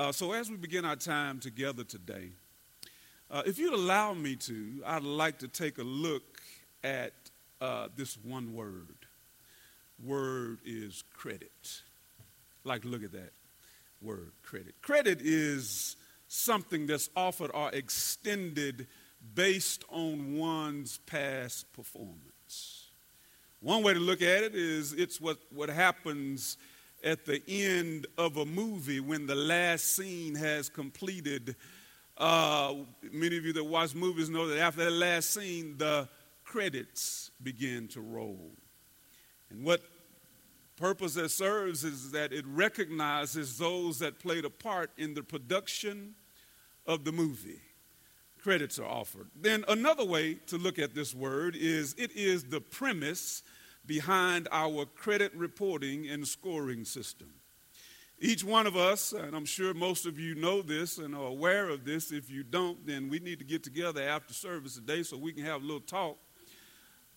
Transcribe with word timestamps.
Uh, 0.00 0.10
so, 0.10 0.32
as 0.32 0.48
we 0.50 0.56
begin 0.56 0.86
our 0.86 0.96
time 0.96 1.38
together 1.38 1.84
today, 1.84 2.30
uh, 3.30 3.42
if 3.44 3.58
you'd 3.58 3.74
allow 3.74 4.14
me 4.14 4.34
to, 4.34 4.82
I'd 4.86 5.02
like 5.02 5.40
to 5.40 5.46
take 5.46 5.76
a 5.76 5.82
look 5.82 6.40
at 6.82 7.12
uh, 7.60 7.88
this 7.96 8.16
one 8.24 8.54
word. 8.54 8.96
Word 10.02 10.60
is 10.64 11.04
credit. 11.14 11.82
Like, 12.64 12.86
look 12.86 13.04
at 13.04 13.12
that 13.12 13.32
word, 14.00 14.32
credit. 14.42 14.74
Credit 14.80 15.18
is 15.20 15.96
something 16.28 16.86
that's 16.86 17.10
offered 17.14 17.50
or 17.52 17.68
extended 17.68 18.86
based 19.34 19.84
on 19.90 20.38
one's 20.38 20.96
past 21.04 21.70
performance. 21.74 22.86
One 23.60 23.82
way 23.82 23.92
to 23.92 24.00
look 24.00 24.22
at 24.22 24.44
it 24.44 24.54
is 24.54 24.94
it's 24.94 25.20
what, 25.20 25.36
what 25.52 25.68
happens 25.68 26.56
at 27.04 27.24
the 27.24 27.42
end 27.48 28.06
of 28.18 28.36
a 28.36 28.44
movie 28.44 29.00
when 29.00 29.26
the 29.26 29.34
last 29.34 29.96
scene 29.96 30.34
has 30.34 30.68
completed. 30.68 31.56
Uh, 32.16 32.74
many 33.10 33.36
of 33.36 33.44
you 33.44 33.52
that 33.54 33.64
watch 33.64 33.94
movies 33.94 34.28
know 34.28 34.46
that 34.46 34.58
after 34.58 34.84
that 34.84 34.92
last 34.92 35.32
scene, 35.32 35.76
the 35.78 36.08
credits 36.44 37.30
begin 37.42 37.88
to 37.88 38.00
roll. 38.00 38.50
And 39.50 39.64
what 39.64 39.82
purpose 40.76 41.14
that 41.14 41.30
serves 41.30 41.84
is 41.84 42.10
that 42.12 42.32
it 42.32 42.44
recognizes 42.46 43.58
those 43.58 43.98
that 43.98 44.18
played 44.18 44.44
a 44.44 44.50
part 44.50 44.90
in 44.96 45.14
the 45.14 45.22
production 45.22 46.14
of 46.86 47.04
the 47.04 47.12
movie. 47.12 47.60
Credits 48.42 48.78
are 48.78 48.86
offered. 48.86 49.28
Then 49.38 49.64
another 49.68 50.04
way 50.04 50.34
to 50.46 50.56
look 50.56 50.78
at 50.78 50.94
this 50.94 51.14
word 51.14 51.54
is 51.54 51.94
it 51.98 52.12
is 52.12 52.44
the 52.44 52.60
premise 52.60 53.42
behind 53.86 54.48
our 54.52 54.84
credit 54.84 55.32
reporting 55.34 56.08
and 56.08 56.26
scoring 56.26 56.84
system. 56.84 57.28
Each 58.22 58.44
one 58.44 58.66
of 58.66 58.76
us, 58.76 59.12
and 59.12 59.34
I'm 59.34 59.46
sure 59.46 59.72
most 59.72 60.04
of 60.04 60.18
you 60.18 60.34
know 60.34 60.60
this 60.60 60.98
and 60.98 61.14
are 61.14 61.28
aware 61.28 61.70
of 61.70 61.86
this. 61.86 62.12
If 62.12 62.30
you 62.30 62.42
don't, 62.42 62.86
then 62.86 63.08
we 63.08 63.18
need 63.18 63.38
to 63.38 63.46
get 63.46 63.64
together 63.64 64.02
after 64.02 64.34
service 64.34 64.74
today 64.74 65.02
so 65.02 65.16
we 65.16 65.32
can 65.32 65.44
have 65.44 65.62
a 65.62 65.64
little 65.64 65.80
talk. 65.80 66.18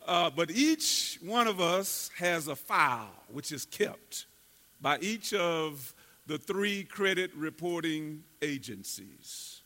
Uh, 0.06 0.30
but 0.30 0.50
each 0.52 1.20
one 1.22 1.48
of 1.48 1.60
us 1.60 2.10
has 2.18 2.48
a 2.48 2.56
file 2.56 3.12
which 3.30 3.52
is 3.52 3.66
kept 3.66 4.26
by 4.82 4.98
each 5.00 5.34
of 5.34 5.94
the 6.26 6.38
three 6.38 6.84
credit 6.84 7.32
reporting 7.36 8.24
agencies 8.42 9.62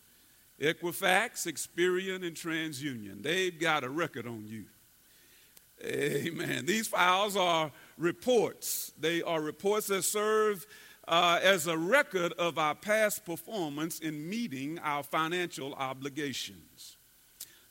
Equifax, 0.60 1.46
Experian, 1.46 2.26
and 2.26 2.36
TransUnion. 2.36 3.22
They've 3.22 3.58
got 3.60 3.84
a 3.84 3.90
record 3.90 4.26
on 4.26 4.48
you. 4.48 4.66
Amen. 5.84 6.66
These 6.66 6.88
files 6.88 7.36
are 7.36 7.72
reports. 7.98 8.94
They 9.00 9.22
are 9.22 9.42
reports 9.42 9.88
that 9.88 10.04
serve 10.04 10.66
uh, 11.08 11.40
as 11.42 11.68
a 11.68 11.78
record 11.78 12.34
of 12.34 12.58
our 12.58 12.76
past 12.76 13.26
performance 13.26 14.00
in 14.00 14.30
meeting 14.30 14.80
our 14.80 15.04
financial 15.04 15.74
obligations. 15.76 16.98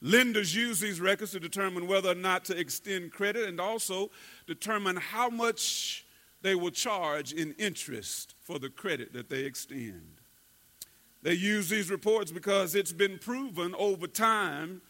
Lenders 0.01 0.55
use 0.55 0.79
these 0.81 1.01
records 1.01 1.33
to 1.33 1.41
determine 1.41 1.87
whether 1.87 2.11
or 2.13 2.15
not 2.15 2.45
to 2.45 2.59
extend 2.59 3.13
credit 3.13 3.49
and 3.49 3.61
also 3.61 4.11
determine 4.47 4.97
how 4.97 5.29
much 5.29 6.07
they 6.43 6.55
will 6.55 6.71
charge 6.71 7.33
in 7.33 7.53
interest 7.59 8.35
for 8.41 8.59
the 8.59 8.69
credit 8.69 9.13
that 9.15 9.29
they 9.29 9.41
extend. 9.41 10.21
They 11.23 11.33
use 11.33 11.69
these 11.69 11.91
reports 11.91 12.31
because 12.31 12.75
it's 12.75 12.93
been 12.93 13.19
proven 13.19 13.75
over 13.75 14.07
time 14.07 14.81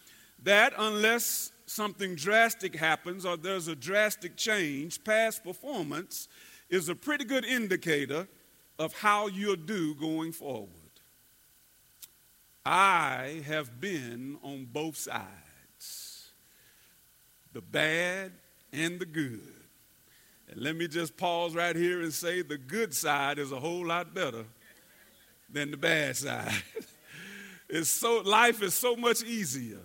that 0.42 0.74
unless 0.76 1.52
something 1.66 2.14
drastic 2.14 2.74
happens 2.74 3.26
or 3.26 3.36
there's 3.36 3.68
a 3.68 3.76
drastic 3.76 4.36
change, 4.36 5.02
past 5.04 5.44
performance 5.44 6.28
is 6.70 6.88
a 6.88 6.94
pretty 6.94 7.24
good 7.24 7.44
indicator 7.44 8.26
of 8.78 8.92
how 8.94 9.26
you'll 9.26 9.56
do 9.56 9.94
going 9.94 10.32
forward. 10.32 10.70
I 12.64 13.42
have 13.46 13.80
been 13.80 14.38
on 14.42 14.66
both 14.72 14.96
sides 14.96 16.30
the 17.52 17.62
bad 17.62 18.32
and 18.72 19.00
the 19.00 19.06
good. 19.06 19.40
And 20.50 20.60
let 20.60 20.76
me 20.76 20.86
just 20.88 21.16
pause 21.16 21.54
right 21.54 21.74
here 21.74 22.02
and 22.02 22.12
say 22.12 22.42
the 22.42 22.58
good 22.58 22.92
side 22.92 23.38
is 23.38 23.50
a 23.50 23.58
whole 23.58 23.86
lot 23.86 24.14
better 24.14 24.44
than 25.50 25.70
the 25.70 25.78
bad 25.78 26.16
side. 26.16 26.52
it's 27.68 27.88
so 27.88 28.20
life 28.24 28.62
is 28.62 28.74
so 28.74 28.94
much 28.94 29.22
easier 29.22 29.80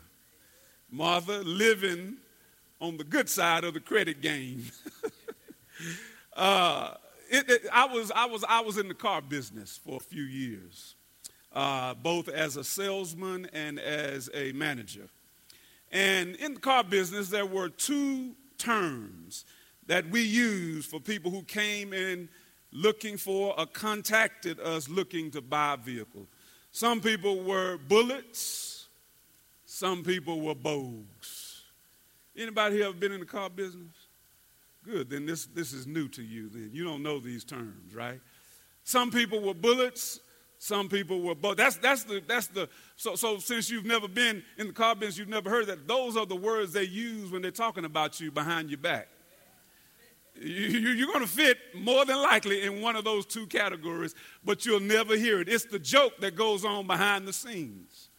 Martha, 0.91 1.39
living 1.39 2.17
on 2.81 2.97
the 2.97 3.03
good 3.03 3.29
side 3.29 3.63
of 3.63 3.73
the 3.73 3.79
credit 3.79 4.21
game. 4.21 4.65
uh, 6.35 6.95
it, 7.29 7.49
it, 7.49 7.61
I, 7.71 7.85
was, 7.85 8.11
I, 8.11 8.25
was, 8.25 8.43
I 8.47 8.59
was 8.61 8.77
in 8.77 8.89
the 8.89 8.93
car 8.93 9.21
business 9.21 9.79
for 9.83 9.97
a 9.97 9.99
few 9.99 10.23
years, 10.23 10.95
uh, 11.53 11.93
both 11.93 12.27
as 12.27 12.57
a 12.57 12.63
salesman 12.63 13.47
and 13.53 13.79
as 13.79 14.29
a 14.33 14.51
manager. 14.51 15.07
And 15.91 16.35
in 16.35 16.55
the 16.55 16.59
car 16.59 16.83
business, 16.83 17.29
there 17.29 17.45
were 17.45 17.69
two 17.69 18.31
terms 18.57 19.45
that 19.87 20.09
we 20.09 20.21
used 20.21 20.89
for 20.89 20.99
people 20.99 21.31
who 21.31 21.43
came 21.43 21.93
in 21.93 22.29
looking 22.71 23.17
for 23.17 23.57
or 23.59 23.65
contacted 23.65 24.59
us 24.59 24.87
looking 24.87 25.31
to 25.31 25.41
buy 25.41 25.73
a 25.73 25.77
vehicle. 25.77 26.27
Some 26.71 27.01
people 27.01 27.43
were 27.43 27.77
bullets, 27.77 28.70
some 29.73 30.03
people 30.03 30.41
were 30.41 30.53
bogues. 30.53 31.61
Anybody 32.35 32.75
here 32.75 32.87
ever 32.87 32.93
been 32.93 33.13
in 33.13 33.21
the 33.21 33.25
car 33.25 33.49
business? 33.49 33.87
Good, 34.83 35.09
then 35.09 35.25
this, 35.25 35.45
this 35.45 35.71
is 35.71 35.87
new 35.87 36.09
to 36.09 36.21
you 36.21 36.49
then. 36.49 36.71
You 36.73 36.83
don't 36.83 37.01
know 37.01 37.19
these 37.19 37.45
terms, 37.45 37.95
right? 37.95 38.19
Some 38.83 39.11
people 39.11 39.39
were 39.39 39.53
bullets, 39.53 40.19
some 40.57 40.89
people 40.89 41.21
were 41.21 41.35
both. 41.35 41.55
That's 41.55 41.77
that's 41.77 42.03
the 42.03 42.21
that's 42.27 42.47
the 42.47 42.67
so 42.97 43.15
so 43.15 43.37
since 43.37 43.69
you've 43.69 43.85
never 43.85 44.09
been 44.09 44.43
in 44.57 44.67
the 44.67 44.73
car 44.73 44.93
business, 44.93 45.17
you've 45.17 45.29
never 45.29 45.49
heard 45.49 45.67
that. 45.67 45.87
Those 45.87 46.17
are 46.17 46.25
the 46.25 46.35
words 46.35 46.73
they 46.73 46.83
use 46.83 47.31
when 47.31 47.41
they're 47.41 47.49
talking 47.49 47.85
about 47.85 48.19
you 48.19 48.29
behind 48.29 48.69
your 48.69 48.79
back. 48.79 49.07
You 50.35 50.49
You, 50.49 51.05
are 51.05 51.13
going 51.13 51.25
to 51.25 51.31
fit 51.31 51.57
more 51.73 52.03
than 52.03 52.17
likely 52.17 52.63
in 52.63 52.81
one 52.81 52.97
of 52.97 53.05
those 53.05 53.25
two 53.25 53.47
categories, 53.47 54.15
but 54.43 54.65
you'll 54.65 54.81
never 54.81 55.15
hear 55.15 55.39
it. 55.39 55.47
It's 55.47 55.63
the 55.63 55.79
joke 55.79 56.19
that 56.19 56.35
goes 56.35 56.65
on 56.65 56.87
behind 56.87 57.25
the 57.25 57.33
scenes. 57.33 58.09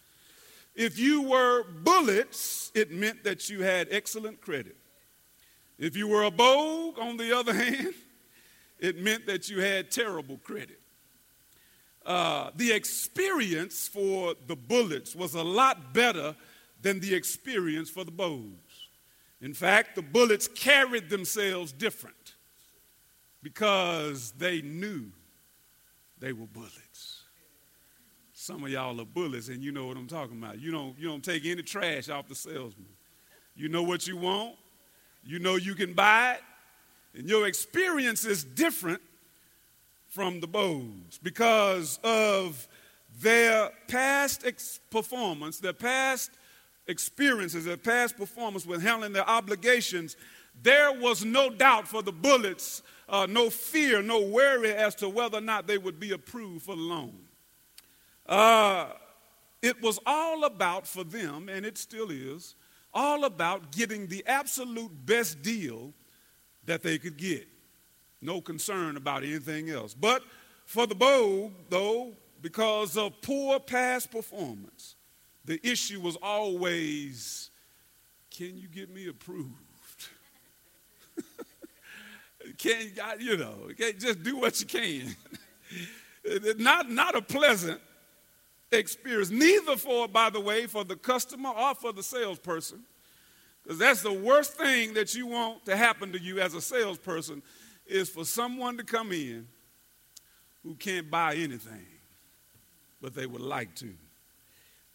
If 0.74 0.98
you 0.98 1.22
were 1.22 1.64
bullets, 1.64 2.72
it 2.74 2.90
meant 2.90 3.24
that 3.24 3.50
you 3.50 3.62
had 3.62 3.88
excellent 3.90 4.40
credit. 4.40 4.76
If 5.78 5.96
you 5.96 6.08
were 6.08 6.22
a 6.22 6.30
bogue, 6.30 6.98
on 6.98 7.16
the 7.16 7.36
other 7.36 7.52
hand, 7.64 7.94
it 8.78 8.98
meant 8.98 9.26
that 9.26 9.48
you 9.48 9.60
had 9.60 9.90
terrible 9.90 10.38
credit. 10.38 10.80
Uh, 12.04 12.50
the 12.56 12.72
experience 12.72 13.86
for 13.86 14.34
the 14.46 14.56
bullets 14.56 15.14
was 15.14 15.34
a 15.34 15.42
lot 15.42 15.94
better 15.94 16.34
than 16.80 16.98
the 16.98 17.14
experience 17.14 17.88
for 17.88 18.04
the 18.04 18.10
bogues. 18.10 18.88
In 19.40 19.54
fact, 19.54 19.94
the 19.94 20.02
bullets 20.02 20.48
carried 20.48 21.10
themselves 21.10 21.72
different 21.72 22.34
because 23.42 24.32
they 24.32 24.62
knew 24.62 25.10
they 26.18 26.32
were 26.32 26.46
bullets. 26.46 26.81
Some 28.42 28.64
of 28.64 28.70
y'all 28.70 29.00
are 29.00 29.04
bullets, 29.04 29.46
and 29.46 29.62
you 29.62 29.70
know 29.70 29.86
what 29.86 29.96
I'm 29.96 30.08
talking 30.08 30.36
about. 30.36 30.58
You 30.58 30.72
don't, 30.72 30.98
you 30.98 31.06
don't 31.06 31.22
take 31.22 31.46
any 31.46 31.62
trash 31.62 32.08
off 32.08 32.26
the 32.26 32.34
salesman. 32.34 32.88
You 33.54 33.68
know 33.68 33.84
what 33.84 34.08
you 34.08 34.16
want, 34.16 34.56
you 35.24 35.38
know 35.38 35.54
you 35.54 35.76
can 35.76 35.92
buy 35.92 36.32
it, 36.32 36.40
and 37.16 37.28
your 37.28 37.46
experience 37.46 38.24
is 38.24 38.42
different 38.42 39.00
from 40.08 40.40
the 40.40 40.48
bows 40.48 41.20
because 41.22 42.00
of 42.02 42.66
their 43.20 43.70
past 43.86 44.44
ex- 44.44 44.80
performance, 44.90 45.60
their 45.60 45.72
past 45.72 46.32
experiences, 46.88 47.64
their 47.64 47.76
past 47.76 48.16
performance 48.16 48.66
with 48.66 48.82
handling 48.82 49.12
their 49.12 49.30
obligations. 49.30 50.16
There 50.64 50.98
was 50.98 51.24
no 51.24 51.48
doubt 51.48 51.86
for 51.86 52.02
the 52.02 52.10
bullets, 52.10 52.82
uh, 53.08 53.28
no 53.30 53.50
fear, 53.50 54.02
no 54.02 54.20
worry 54.20 54.74
as 54.74 54.96
to 54.96 55.08
whether 55.08 55.38
or 55.38 55.42
not 55.42 55.68
they 55.68 55.78
would 55.78 56.00
be 56.00 56.10
approved 56.10 56.64
for 56.64 56.74
the 56.74 56.82
loan. 56.82 57.14
Uh, 58.32 58.86
it 59.60 59.82
was 59.82 60.00
all 60.06 60.44
about 60.44 60.86
for 60.86 61.04
them, 61.04 61.50
and 61.50 61.66
it 61.66 61.76
still 61.76 62.10
is, 62.10 62.54
all 62.94 63.24
about 63.24 63.70
getting 63.72 64.06
the 64.06 64.24
absolute 64.26 64.90
best 65.04 65.42
deal 65.42 65.92
that 66.64 66.82
they 66.82 66.96
could 66.96 67.18
get. 67.18 67.46
No 68.22 68.40
concern 68.40 68.96
about 68.96 69.22
anything 69.22 69.68
else. 69.68 69.92
But 69.92 70.22
for 70.64 70.86
the 70.86 70.94
bold, 70.94 71.52
though, 71.68 72.12
because 72.40 72.96
of 72.96 73.20
poor 73.20 73.60
past 73.60 74.10
performance, 74.10 74.94
the 75.44 75.60
issue 75.62 76.00
was 76.00 76.16
always 76.22 77.50
can 78.30 78.56
you 78.56 78.66
get 78.66 78.88
me 78.88 79.08
approved? 79.08 79.52
can 82.56 82.90
you 83.18 83.32
you 83.32 83.36
know, 83.36 83.68
just 83.98 84.22
do 84.22 84.38
what 84.38 84.58
you 84.58 84.66
can. 84.66 85.14
not, 86.58 86.90
not 86.90 87.14
a 87.14 87.20
pleasant 87.20 87.78
experience. 88.72 89.30
Neither 89.30 89.76
for, 89.76 90.08
by 90.08 90.30
the 90.30 90.40
way, 90.40 90.66
for 90.66 90.84
the 90.84 90.96
customer 90.96 91.50
or 91.50 91.74
for 91.74 91.92
the 91.92 92.02
salesperson. 92.02 92.82
Because 93.62 93.78
that's 93.78 94.02
the 94.02 94.12
worst 94.12 94.54
thing 94.54 94.94
that 94.94 95.14
you 95.14 95.26
want 95.26 95.64
to 95.66 95.76
happen 95.76 96.12
to 96.12 96.20
you 96.20 96.40
as 96.40 96.54
a 96.54 96.60
salesperson 96.60 97.42
is 97.86 98.08
for 98.08 98.24
someone 98.24 98.76
to 98.76 98.84
come 98.84 99.12
in 99.12 99.46
who 100.62 100.74
can't 100.74 101.10
buy 101.10 101.34
anything. 101.34 101.86
but 103.00 103.14
they 103.14 103.26
would 103.26 103.42
like 103.42 103.74
to. 103.74 103.94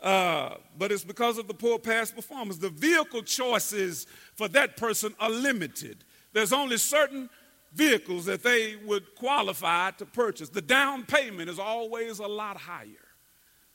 Uh, 0.01 0.56
but 0.77 0.91
it's 0.91 1.03
because 1.03 1.38
of 1.38 1.47
the 1.47 1.53
poor 1.53 1.80
past 1.80 2.15
performance. 2.15 2.57
The 2.57 2.69
vehicle 2.69 3.23
choices 3.23 4.07
for 4.35 4.47
that 4.50 4.77
person 4.77 5.13
are 5.19 5.30
limited. 5.30 6.03
There's 6.33 6.53
only 6.53 6.77
certain 6.77 7.30
vehicles 7.73 8.25
that 8.25 8.44
they 8.44 8.77
would 8.85 9.15
qualify 9.15 9.91
to 9.91 10.06
purchase. 10.06 10.50
The 10.50 10.62
down 10.62 11.03
payment 11.06 11.50
is 11.50 11.59
always 11.59 12.19
a 12.19 12.27
lot 12.27 12.57
higher 12.57 13.06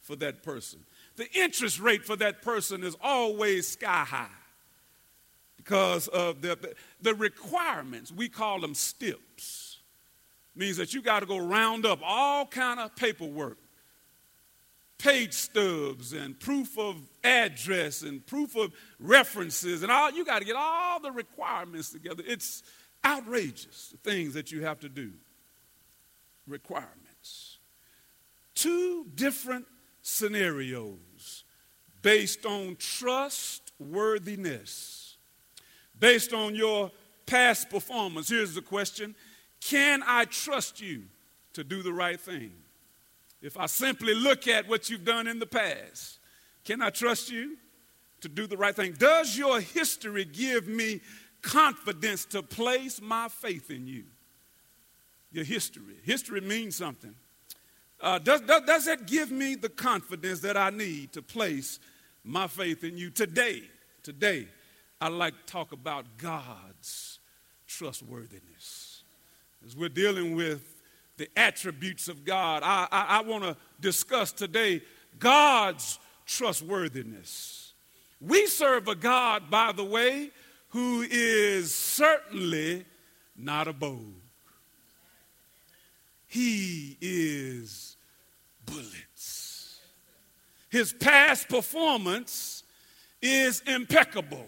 for 0.03 0.17
that 0.17 0.43
person. 0.43 0.81
The 1.17 1.31
interest 1.33 1.81
rate 1.81 2.05
for 2.05 2.17
that 2.17 2.43
person 2.43 2.83
is 2.83 2.97
always 3.01 3.69
sky 3.69 4.05
high 4.05 4.27
because 5.57 6.09
of 6.09 6.43
the, 6.43 6.59
the, 7.01 7.15
requirements. 7.15 8.11
We 8.11 8.29
call 8.29 8.61
them 8.61 8.75
STIPs. 8.75 9.77
Means 10.55 10.77
that 10.77 10.93
you 10.93 11.01
got 11.01 11.21
to 11.21 11.27
go 11.27 11.39
round 11.39 11.87
up 11.87 12.01
all 12.05 12.45
kind 12.45 12.79
of 12.79 12.95
paperwork 12.97 13.57
page 14.99 15.33
stubs 15.33 16.13
and 16.13 16.39
proof 16.39 16.79
of 16.79 16.97
address 17.25 18.03
and 18.03 18.25
proof 18.25 18.55
of 18.55 18.73
references 19.01 19.83
and 19.83 19.91
all 19.91 20.13
you 20.13 20.25
got 20.25 20.39
to 20.39 20.45
get 20.45 20.55
all 20.55 21.01
the 21.01 21.11
requirements 21.11 21.91
together 21.91 22.23
it's 22.25 22.63
outrageous 23.05 23.89
the 23.91 24.11
things 24.11 24.35
that 24.35 24.53
you 24.53 24.63
have 24.65 24.79
to 24.79 24.89
do 24.89 25.11
requirements 26.47 27.59
two 28.55 29.05
different 29.17 29.67
scenarios 30.03 31.45
based 32.03 32.45
on 32.45 32.77
trustworthiness 32.77 35.17
based 35.99 36.33
on 36.33 36.55
your 36.55 36.93
past 37.27 37.69
performance 37.71 38.29
here's 38.29 38.55
the 38.55 38.63
question 38.63 39.17
can 39.61 40.03
i 40.07 40.25
trust 40.25 40.81
you 40.81 41.03
to 41.53 41.65
do 41.65 41.83
the 41.83 41.93
right 41.93 42.21
thing 42.21 42.53
if 43.43 43.59
I 43.59 43.67
simply 43.67 44.15
look 44.15 44.47
at 44.47 44.69
what 44.69 44.89
you've 44.89 45.05
done 45.05 45.27
in 45.27 45.41
the 45.41 45.47
past, 45.47 46.21
can 46.65 46.81
I 46.81 46.91
trust 46.91 47.31
you 47.31 47.57
to 48.21 48.29
do 48.29 48.47
the 48.47 48.57
right 48.57 48.75
thing? 48.75 48.93
Does 48.93 49.37
your 49.37 49.61
history 49.61 50.25
give 50.25 50.69
me 50.69 51.01
confidence 51.43 52.25
to 52.27 52.43
place 52.43 53.03
my 53.03 53.29
faith 53.29 53.71
in 53.71 53.89
you? 53.89 54.05
Your 55.33 55.45
history. 55.45 55.97
History 56.05 56.41
means 56.41 56.77
something. 56.77 57.15
Uh, 58.03 58.19
does, 58.19 58.41
does, 58.43 58.63
does 58.67 58.85
that 58.87 59.07
give 59.07 59.31
me 59.31 59.55
the 59.55 59.69
confidence 59.69 60.41
that 60.41 60.57
I 60.57 60.71
need 60.71 61.13
to 61.13 61.23
place 61.23 61.79
my 62.25 62.49
faith 62.49 62.85
in 62.85 62.99
you 62.99 63.11
today? 63.11 63.63
Today, 64.03 64.49
I'd 65.01 65.13
like 65.13 65.35
to 65.47 65.53
talk 65.53 65.73
about 65.73 66.05
God's 66.19 67.21
trustworthiness. 67.67 69.05
As 69.65 69.77
we're 69.77 69.89
dealing 69.89 70.35
with 70.35 70.73
the 71.17 71.29
attributes 71.37 72.09
of 72.09 72.25
God. 72.25 72.63
I, 72.65 72.89
I, 72.91 73.19
I 73.19 73.23
want 73.23 73.45
to 73.45 73.57
discuss 73.81 74.33
today 74.33 74.83
God's 75.19 75.99
trustworthiness. 76.27 77.75
We 78.21 78.47
serve 78.47 78.89
a 78.89 78.95
God, 78.95 79.51
by 79.51 79.73
the 79.73 79.85
way, 79.85 80.31
who 80.71 81.03
is 81.09 81.75
certainly 81.75 82.85
not 83.37 83.69
a 83.69 83.73
bogue. 83.73 84.22
He 86.33 86.97
is 87.03 87.99
bullets. 88.65 89.81
His 90.71 90.95
past 90.95 91.51
performance 91.51 92.63
is 93.21 93.63
impeccable. 93.67 94.47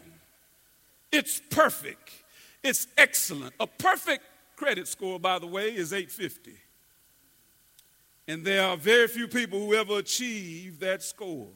It's 1.12 1.42
perfect. 1.50 2.10
It's 2.62 2.86
excellent. 2.96 3.52
A 3.60 3.66
perfect 3.66 4.24
credit 4.56 4.88
score, 4.88 5.20
by 5.20 5.38
the 5.38 5.46
way, 5.46 5.76
is 5.76 5.92
850. 5.92 6.54
And 8.28 8.46
there 8.46 8.62
are 8.62 8.78
very 8.78 9.06
few 9.06 9.28
people 9.28 9.58
who 9.58 9.74
ever 9.74 9.98
achieve 9.98 10.80
that 10.80 11.02
score. 11.02 11.48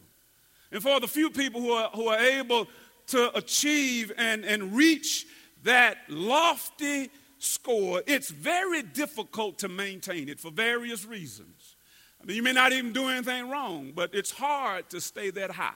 And 0.71 0.83
for 0.83 1.01
the 1.01 1.09
few 1.09 1.31
people 1.31 1.63
who 1.63 1.71
are, 1.71 1.89
who 1.95 2.09
are 2.09 2.19
able 2.19 2.67
to 3.07 3.35
achieve 3.35 4.13
and, 4.19 4.45
and 4.45 4.77
reach 4.77 5.27
that 5.63 5.97
lofty 6.11 7.09
score, 7.39 8.03
it's 8.07 8.31
very 8.31 8.83
difficult 8.83 9.59
to 9.59 9.69
maintain 9.69 10.29
it 10.29 10.41
for 10.41 10.51
various 10.51 11.05
reasons. 11.05 11.77
I 12.21 12.27
mean, 12.27 12.37
you 12.37 12.43
may 12.43 12.53
not 12.53 12.73
even 12.73 12.93
do 12.93 13.09
anything 13.09 13.49
wrong, 13.49 13.93
but 13.95 14.15
it's 14.15 14.31
hard 14.31 14.89
to 14.91 15.01
stay 15.01 15.31
that 15.31 15.53
high. 15.53 15.75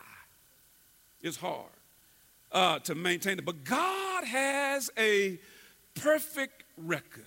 It's 1.22 1.36
hard 1.36 1.70
uh, 2.50 2.80
to 2.80 2.94
maintain 2.94 3.38
it. 3.38 3.44
But 3.44 3.64
God 3.64 4.24
has 4.24 4.90
a 4.98 5.38
perfect 5.94 6.64
record, 6.76 7.24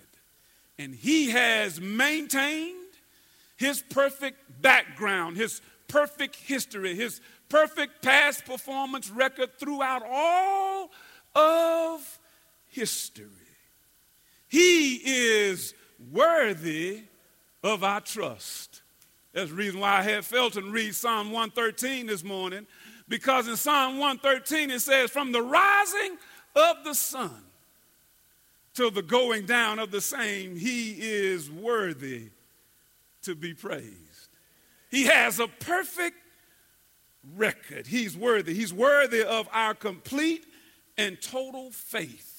and 0.78 0.94
He 0.94 1.30
has 1.30 1.80
maintained 1.80 2.76
his 3.58 3.82
perfect 3.82 4.62
background, 4.62 5.38
his 5.38 5.62
perfect 5.88 6.36
history, 6.36 6.96
his 6.96 7.22
perfect 7.50 8.02
past 8.02 8.46
performance 8.46 9.10
record 9.10 9.58
throughout 9.58 10.04
all 10.10 10.92
of 11.36 12.20
history. 12.68 13.28
He 14.56 15.02
is 15.04 15.74
worthy 16.14 17.04
of 17.62 17.84
our 17.84 18.00
trust. 18.00 18.84
That's 19.34 19.50
the 19.50 19.56
reason 19.58 19.82
why 19.82 19.98
I 19.98 20.02
had 20.02 20.24
Felton 20.24 20.72
read 20.72 20.96
Psalm 20.96 21.34
113 21.34 22.08
this 22.08 22.24
morning, 22.24 22.66
because 23.10 23.50
in 23.50 23.58
Psalm 23.58 23.98
113 23.98 24.72
it 24.72 24.80
says, 24.80 25.12
From 25.12 25.34
the 25.34 25.42
rising 25.42 26.18
of 26.56 26.86
the 26.86 26.94
sun 26.94 27.44
till 28.74 28.92
the 28.92 29.02
going 29.02 29.46
down 29.46 29.78
of 29.78 29.92
the 29.92 30.00
same, 30.00 30.56
he 30.56 30.92
is 31.02 31.52
worthy 31.52 32.30
to 33.24 33.36
be 33.36 33.54
praised. 33.54 34.30
He 34.90 35.04
has 35.08 35.38
a 35.38 35.50
perfect 35.50 36.16
record. 37.36 37.88
He's 37.88 38.16
worthy. 38.16 38.54
He's 38.54 38.74
worthy 38.74 39.22
of 39.22 39.50
our 39.52 39.74
complete 39.74 40.46
and 40.98 41.22
total 41.22 41.72
faith 41.72 42.35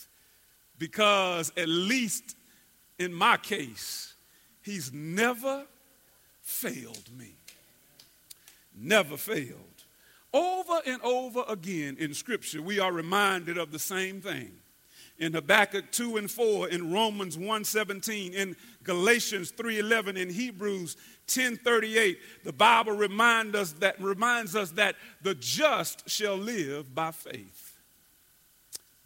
because, 0.78 1.52
at 1.56 1.69
least 1.69 2.37
in 2.99 3.12
my 3.12 3.37
case, 3.37 4.14
he's 4.62 4.93
never 4.93 5.64
failed 6.43 7.08
me. 7.17 7.32
Never 8.75 9.17
failed. 9.17 9.61
Over 10.32 10.81
and 10.87 11.00
over 11.02 11.44
again 11.49 11.96
in 11.99 12.12
Scripture, 12.12 12.61
we 12.61 12.78
are 12.78 12.93
reminded 12.93 13.56
of 13.58 13.73
the 13.73 13.78
same 13.78 14.20
thing 14.20 14.52
in 15.19 15.32
Habakkuk 15.32 15.90
2 15.93 16.19
and 16.19 16.31
4, 16.31 16.69
in 16.69 16.93
Romans 16.93 17.38
1:17, 17.38 18.34
in 18.34 18.56
Galatians 18.82 19.50
3:11, 19.50 20.17
in 20.17 20.28
Hebrews 20.28 20.96
10:38, 21.26 22.19
the 22.44 22.52
Bible 22.52 22.93
remind 22.93 23.56
us 23.56 23.73
that, 23.73 24.00
reminds 24.00 24.54
us 24.54 24.73
that 24.73 24.97
the 25.23 25.35
just 25.35 26.09
shall 26.09 26.37
live 26.37 26.95
by 26.95 27.12
faith. 27.12 27.65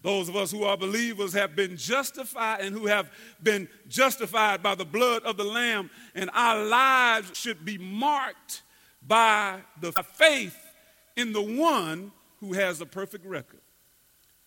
Those 0.03 0.29
of 0.29 0.37
us 0.37 0.51
who 0.51 0.65
are 0.65 0.77
believers 0.77 1.33
have 1.35 1.55
been 1.55 1.77
justified 1.77 2.61
and 2.61 2.75
who 2.75 2.87
have 2.87 3.11
been 3.43 3.69
justified 3.89 4.63
by 4.63 4.75
the 4.75 4.85
blood 4.85 5.23
of 5.25 5.37
the 5.37 5.45
Lamb, 5.45 5.91
and 6.15 6.31
our 6.33 6.65
lives 6.65 7.37
should 7.37 7.65
be 7.65 7.77
marked 7.77 8.63
by 9.07 9.61
the 9.81 9.93
faith 9.93 10.59
in 11.17 11.33
the 11.33 11.43
one 11.43 12.13
who 12.41 12.55
has 12.55 12.81
a 12.81 12.87
perfect 12.87 13.27
record, 13.27 13.61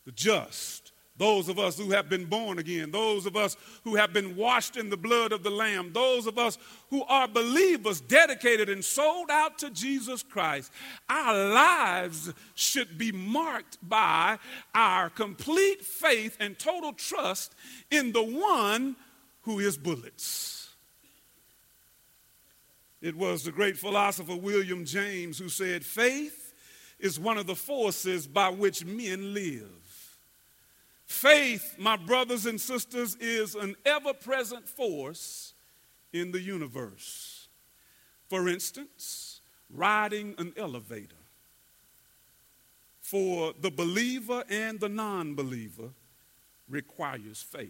the 0.05 0.11
just 0.11 0.82
those 1.15 1.47
of 1.47 1.59
us 1.59 1.77
who 1.77 1.91
have 1.91 2.09
been 2.09 2.25
born 2.25 2.57
again, 2.57 2.89
those 2.89 3.27
of 3.27 3.35
us 3.35 3.55
who 3.83 3.95
have 3.95 4.13
been 4.13 4.35
washed 4.35 4.77
in 4.77 4.89
the 4.89 4.97
blood 4.97 5.31
of 5.31 5.43
the 5.43 5.49
Lamb, 5.51 5.91
those 5.93 6.25
of 6.25 6.39
us 6.39 6.57
who 6.89 7.03
are 7.03 7.27
believers 7.27 8.01
dedicated 8.01 8.67
and 8.67 8.83
sold 8.83 9.29
out 9.29 9.59
to 9.59 9.69
Jesus 9.69 10.23
Christ, 10.23 10.71
our 11.09 11.49
lives 11.49 12.33
should 12.55 12.97
be 12.97 13.11
marked 13.11 13.77
by 13.87 14.39
our 14.73 15.09
complete 15.09 15.83
faith 15.83 16.35
and 16.39 16.57
total 16.57 16.93
trust 16.93 17.53
in 17.91 18.11
the 18.11 18.23
one 18.23 18.95
who 19.43 19.59
is 19.59 19.77
bullets. 19.77 20.71
It 23.01 23.15
was 23.15 23.43
the 23.43 23.51
great 23.51 23.77
philosopher 23.77 24.35
William 24.35 24.85
James 24.85 25.37
who 25.37 25.49
said, 25.49 25.85
Faith 25.85 26.53
is 26.99 27.19
one 27.19 27.37
of 27.37 27.45
the 27.45 27.55
forces 27.55 28.25
by 28.25 28.49
which 28.49 28.85
men 28.85 29.33
live. 29.33 29.82
Faith, 31.13 31.75
my 31.77 31.95
brothers 31.95 32.47
and 32.47 32.59
sisters, 32.59 33.15
is 33.17 33.53
an 33.53 33.75
ever 33.85 34.13
present 34.13 34.67
force 34.67 35.53
in 36.11 36.31
the 36.31 36.41
universe. 36.41 37.47
For 38.29 38.49
instance, 38.49 39.39
riding 39.69 40.33
an 40.39 40.53
elevator. 40.57 41.15
For 42.99 43.53
the 43.61 43.69
believer 43.69 44.43
and 44.49 44.79
the 44.79 44.89
non 44.89 45.35
believer 45.35 45.91
requires 46.67 47.43
faith. 47.43 47.69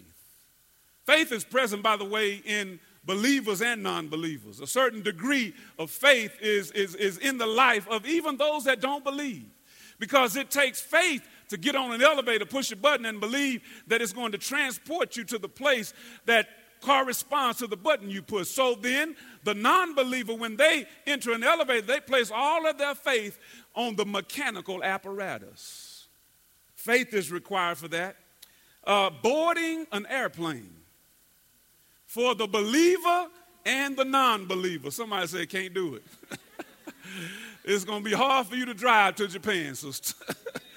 Faith 1.05 1.33
is 1.33 1.43
present, 1.43 1.83
by 1.83 1.97
the 1.97 2.05
way, 2.05 2.41
in 2.45 2.79
believers 3.03 3.62
and 3.62 3.83
non 3.83 4.07
believers. 4.07 4.62
A 4.62 4.67
certain 4.67 5.03
degree 5.03 5.53
of 5.77 5.91
faith 5.91 6.35
is, 6.41 6.71
is, 6.71 6.95
is 6.95 7.17
in 7.17 7.38
the 7.38 7.45
life 7.45 7.88
of 7.89 8.05
even 8.07 8.38
those 8.38 8.63
that 8.63 8.79
don't 8.79 9.03
believe 9.03 9.50
because 10.00 10.35
it 10.35 10.50
takes 10.50 10.81
faith 10.81 11.27
to 11.53 11.57
get 11.60 11.75
on 11.75 11.91
an 11.91 12.01
elevator, 12.01 12.45
push 12.45 12.72
a 12.72 12.75
button, 12.75 13.05
and 13.05 13.19
believe 13.19 13.62
that 13.86 14.01
it's 14.01 14.12
going 14.12 14.31
to 14.31 14.39
transport 14.39 15.15
you 15.15 15.24
to 15.24 15.38
the 15.38 15.48
place 15.48 15.93
that 16.25 16.48
corresponds 16.81 17.60
to 17.60 17.67
the 17.67 17.77
button 17.77 18.10
you 18.10 18.24
push. 18.24 18.48
So 18.48 18.74
then, 18.74 19.15
the 19.43 19.53
non 19.53 19.93
believer, 19.93 20.33
when 20.33 20.57
they 20.57 20.88
enter 21.05 21.31
an 21.31 21.43
elevator, 21.43 21.86
they 21.86 22.00
place 22.00 22.31
all 22.33 22.67
of 22.67 22.79
their 22.79 22.95
faith 22.95 23.38
on 23.75 23.95
the 23.95 24.03
mechanical 24.03 24.83
apparatus. 24.83 26.07
Faith 26.75 27.13
is 27.13 27.31
required 27.31 27.77
for 27.77 27.88
that. 27.89 28.15
Uh, 28.83 29.12
boarding 29.22 29.86
an 29.91 30.07
airplane 30.10 30.74
for 32.07 32.33
the 32.33 32.48
believer 32.48 33.27
and 33.63 33.95
the 33.95 34.05
non 34.05 34.48
believer. 34.48 34.89
Somebody 34.89 35.27
say, 35.27 35.45
can't 35.45 35.74
do 35.74 35.95
it. 35.95 36.03
it's 37.63 37.86
going 37.86 38.03
to 38.03 38.10
be 38.10 38.15
hard 38.15 38.48
for 38.48 38.55
you 38.55 38.65
to 38.65 38.74
drive 38.74 39.15
to 39.17 39.27
Japan, 39.27 39.75
sister. 39.75 40.15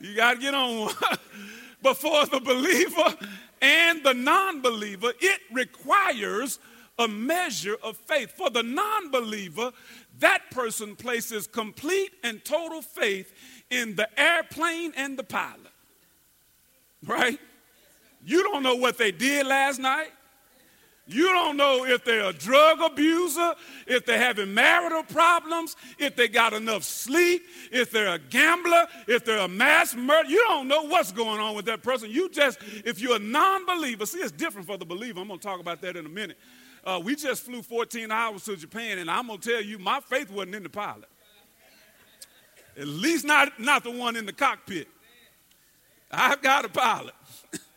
you 0.00 0.16
got 0.16 0.34
to 0.34 0.40
get 0.40 0.54
on 0.54 0.80
one. 0.80 0.94
but 1.82 1.96
for 1.96 2.26
the 2.26 2.40
believer 2.40 3.16
and 3.60 4.02
the 4.02 4.14
non 4.14 4.60
believer, 4.62 5.12
it 5.20 5.40
requires 5.52 6.58
a 6.98 7.08
measure 7.08 7.76
of 7.82 7.96
faith. 7.96 8.32
For 8.32 8.50
the 8.50 8.62
non 8.62 9.10
believer, 9.10 9.72
that 10.18 10.50
person 10.50 10.96
places 10.96 11.46
complete 11.46 12.12
and 12.22 12.44
total 12.44 12.82
faith 12.82 13.32
in 13.70 13.96
the 13.96 14.08
airplane 14.20 14.92
and 14.96 15.18
the 15.18 15.24
pilot. 15.24 15.72
Right? 17.06 17.38
You 18.24 18.42
don't 18.42 18.62
know 18.62 18.74
what 18.74 18.98
they 18.98 19.12
did 19.12 19.46
last 19.46 19.78
night. 19.78 20.12
You 21.10 21.26
don't 21.32 21.56
know 21.56 21.84
if 21.84 22.04
they're 22.04 22.28
a 22.28 22.32
drug 22.32 22.80
abuser, 22.80 23.54
if 23.86 24.06
they're 24.06 24.18
having 24.18 24.54
marital 24.54 25.02
problems, 25.02 25.74
if 25.98 26.14
they 26.14 26.28
got 26.28 26.52
enough 26.52 26.84
sleep, 26.84 27.42
if 27.72 27.90
they're 27.90 28.14
a 28.14 28.18
gambler, 28.18 28.86
if 29.08 29.24
they're 29.24 29.40
a 29.40 29.48
mass 29.48 29.94
murderer. 29.96 30.30
You 30.30 30.44
don't 30.46 30.68
know 30.68 30.84
what's 30.84 31.10
going 31.10 31.40
on 31.40 31.56
with 31.56 31.64
that 31.64 31.82
person. 31.82 32.10
You 32.10 32.28
just, 32.28 32.60
if 32.84 33.00
you're 33.00 33.16
a 33.16 33.20
non 33.20 33.66
believer, 33.66 34.06
see, 34.06 34.20
it's 34.20 34.30
different 34.30 34.68
for 34.68 34.78
the 34.78 34.84
believer. 34.84 35.20
I'm 35.20 35.26
going 35.26 35.40
to 35.40 35.46
talk 35.46 35.58
about 35.58 35.80
that 35.80 35.96
in 35.96 36.06
a 36.06 36.08
minute. 36.08 36.38
Uh, 36.84 37.00
we 37.02 37.16
just 37.16 37.42
flew 37.42 37.62
14 37.62 38.10
hours 38.10 38.44
to 38.44 38.56
Japan, 38.56 38.98
and 38.98 39.10
I'm 39.10 39.26
going 39.26 39.40
to 39.40 39.50
tell 39.50 39.62
you, 39.62 39.78
my 39.78 39.98
faith 40.00 40.30
wasn't 40.30 40.54
in 40.54 40.62
the 40.62 40.70
pilot. 40.70 41.08
At 42.78 42.86
least 42.86 43.24
not, 43.24 43.58
not 43.58 43.82
the 43.82 43.90
one 43.90 44.14
in 44.14 44.26
the 44.26 44.32
cockpit. 44.32 44.86
I've 46.12 46.40
got 46.40 46.64
a 46.64 46.68
pilot. 46.68 47.14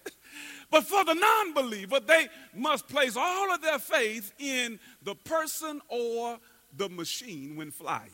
But 0.74 0.86
for 0.86 1.06
the 1.06 1.14
non 1.14 1.54
believer, 1.54 2.00
they 2.00 2.30
must 2.52 2.88
place 2.88 3.16
all 3.16 3.54
of 3.54 3.62
their 3.62 3.78
faith 3.78 4.34
in 4.40 4.80
the 5.04 5.14
person 5.14 5.80
or 5.88 6.40
the 6.76 6.90
machine 6.90 7.56
when 7.56 7.70
flying. 7.70 8.10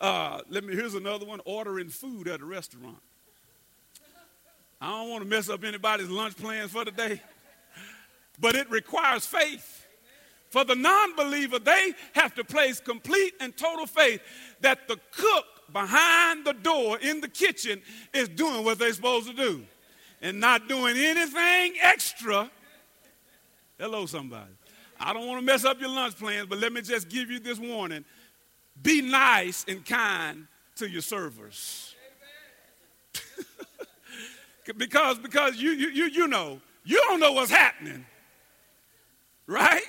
Uh, 0.00 0.40
let 0.48 0.64
me, 0.64 0.74
here's 0.74 0.94
another 0.94 1.26
one 1.26 1.42
ordering 1.44 1.90
food 1.90 2.28
at 2.28 2.40
a 2.40 2.46
restaurant. 2.46 2.96
I 4.80 4.88
don't 4.88 5.10
want 5.10 5.22
to 5.22 5.28
mess 5.28 5.50
up 5.50 5.62
anybody's 5.62 6.08
lunch 6.08 6.34
plans 6.38 6.70
for 6.70 6.86
the 6.86 6.92
day, 6.92 7.20
but 8.40 8.54
it 8.54 8.70
requires 8.70 9.26
faith. 9.26 9.86
For 10.48 10.64
the 10.64 10.74
non 10.74 11.14
believer, 11.14 11.58
they 11.58 11.92
have 12.14 12.34
to 12.36 12.42
place 12.44 12.80
complete 12.80 13.34
and 13.38 13.54
total 13.54 13.86
faith 13.86 14.22
that 14.62 14.88
the 14.88 14.98
cook 15.12 15.44
behind 15.74 16.46
the 16.46 16.54
door 16.54 16.98
in 17.00 17.20
the 17.20 17.28
kitchen 17.28 17.82
is 18.14 18.30
doing 18.30 18.64
what 18.64 18.78
they're 18.78 18.94
supposed 18.94 19.26
to 19.26 19.34
do 19.34 19.66
and 20.20 20.40
not 20.40 20.68
doing 20.68 20.96
anything 20.96 21.74
extra. 21.80 22.50
Hello, 23.78 24.06
somebody. 24.06 24.50
I 24.98 25.14
don't 25.14 25.26
want 25.26 25.40
to 25.40 25.46
mess 25.46 25.64
up 25.64 25.80
your 25.80 25.88
lunch 25.88 26.16
plans, 26.16 26.46
but 26.46 26.58
let 26.58 26.72
me 26.72 26.82
just 26.82 27.08
give 27.08 27.30
you 27.30 27.38
this 27.38 27.58
warning 27.58 28.04
be 28.82 29.02
nice 29.02 29.64
and 29.68 29.84
kind 29.84 30.46
to 30.76 30.88
your 30.88 31.02
servers. 31.02 31.94
because 34.76 35.18
because 35.18 35.56
you, 35.56 35.70
you, 35.72 36.06
you, 36.06 36.28
know, 36.28 36.60
you 36.84 36.96
don't 37.08 37.20
know 37.20 37.32
what's 37.32 37.50
happening. 37.50 38.06
Right? 39.46 39.82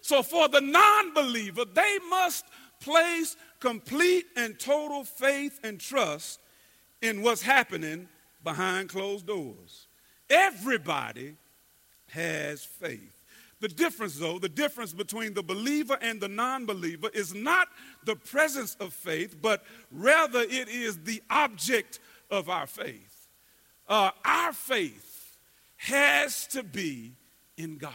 So 0.00 0.22
for 0.22 0.48
the 0.48 0.60
non 0.60 1.14
believer, 1.14 1.64
they 1.64 1.98
must 2.08 2.46
place 2.80 3.36
complete 3.60 4.26
and 4.36 4.58
total 4.58 5.04
faith 5.04 5.60
and 5.62 5.78
trust 5.78 6.40
in 7.00 7.22
what's 7.22 7.42
happening 7.42 8.08
behind 8.44 8.88
closed 8.88 9.26
doors. 9.26 9.86
Everybody 10.30 11.36
has 12.10 12.64
faith. 12.64 13.22
The 13.60 13.68
difference, 13.68 14.18
though, 14.18 14.38
the 14.38 14.48
difference 14.48 14.92
between 14.92 15.32
the 15.32 15.42
believer 15.42 15.96
and 16.02 16.20
the 16.20 16.28
non 16.28 16.66
believer 16.66 17.08
is 17.14 17.34
not 17.34 17.68
the 18.04 18.16
presence 18.16 18.76
of 18.78 18.92
faith, 18.92 19.36
but 19.40 19.64
rather 19.90 20.40
it 20.40 20.68
is 20.68 20.98
the 20.98 21.22
object 21.30 21.98
of 22.30 22.48
our 22.48 22.66
faith. 22.66 23.28
Uh, 23.88 24.10
our 24.24 24.52
faith 24.52 25.38
has 25.76 26.46
to 26.48 26.62
be 26.62 27.12
in 27.56 27.78
God. 27.78 27.92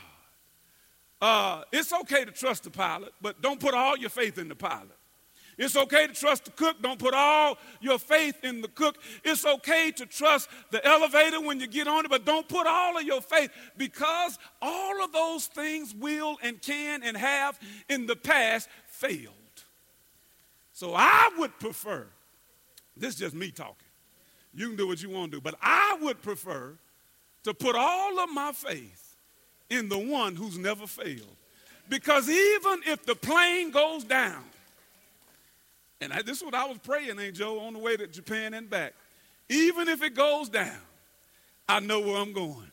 Uh, 1.21 1.63
it's 1.71 1.91
okay 1.91 2.23
to 2.23 2.31
trust 2.31 2.63
the 2.63 2.69
pilot, 2.69 3.13
but 3.21 3.41
don't 3.41 3.59
put 3.59 3.73
all 3.73 3.97
your 3.97 4.09
faith 4.09 4.37
in 4.37 4.47
the 4.47 4.55
pilot. 4.55 4.97
It's 5.59 5.75
okay 5.75 6.07
to 6.07 6.13
trust 6.13 6.45
the 6.45 6.51
cook. 6.51 6.81
Don't 6.81 6.97
put 6.97 7.13
all 7.13 7.57
your 7.81 7.99
faith 7.99 8.45
in 8.45 8.61
the 8.61 8.69
cook. 8.69 8.97
It's 9.25 9.45
okay 9.45 9.91
to 9.91 10.05
trust 10.05 10.47
the 10.71 10.83
elevator 10.87 11.41
when 11.41 11.59
you 11.59 11.67
get 11.67 11.85
on 11.85 12.05
it, 12.05 12.09
but 12.09 12.23
don't 12.23 12.47
put 12.47 12.65
all 12.65 12.97
of 12.97 13.03
your 13.03 13.19
faith 13.19 13.51
because 13.75 14.39
all 14.61 15.03
of 15.03 15.11
those 15.11 15.47
things 15.47 15.93
will 15.93 16.37
and 16.41 16.61
can 16.61 17.03
and 17.03 17.17
have 17.17 17.59
in 17.89 18.05
the 18.05 18.15
past 18.15 18.69
failed. 18.87 19.33
So 20.71 20.93
I 20.95 21.29
would 21.37 21.59
prefer, 21.59 22.07
this 22.95 23.15
is 23.15 23.19
just 23.19 23.35
me 23.35 23.51
talking. 23.51 23.75
You 24.53 24.67
can 24.69 24.77
do 24.77 24.87
what 24.87 25.03
you 25.03 25.09
want 25.09 25.31
to 25.31 25.37
do, 25.37 25.41
but 25.41 25.55
I 25.61 25.97
would 26.01 26.21
prefer 26.21 26.73
to 27.43 27.53
put 27.53 27.75
all 27.75 28.17
of 28.17 28.29
my 28.31 28.53
faith 28.53 29.17
in 29.69 29.89
the 29.89 29.99
one 29.99 30.37
who's 30.37 30.57
never 30.57 30.87
failed. 30.87 31.35
Because 31.89 32.29
even 32.29 32.79
if 32.85 33.05
the 33.05 33.15
plane 33.15 33.71
goes 33.71 34.05
down, 34.05 34.43
and 36.01 36.13
I, 36.13 36.21
this 36.21 36.37
is 36.37 36.43
what 36.43 36.55
I 36.55 36.65
was 36.65 36.77
praying, 36.77 37.19
Angel, 37.19 37.59
on 37.59 37.73
the 37.73 37.79
way 37.79 37.97
to 37.97 38.07
Japan 38.07 38.53
and 38.53 38.69
back. 38.69 38.93
Even 39.49 39.87
if 39.87 40.01
it 40.01 40.15
goes 40.15 40.49
down, 40.49 40.77
I 41.67 41.79
know 41.79 41.99
where 41.99 42.17
I'm 42.17 42.33
going. 42.33 42.71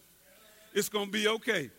It's 0.75 0.89
going 0.89 1.07
to 1.07 1.13
be 1.13 1.27
okay. 1.29 1.71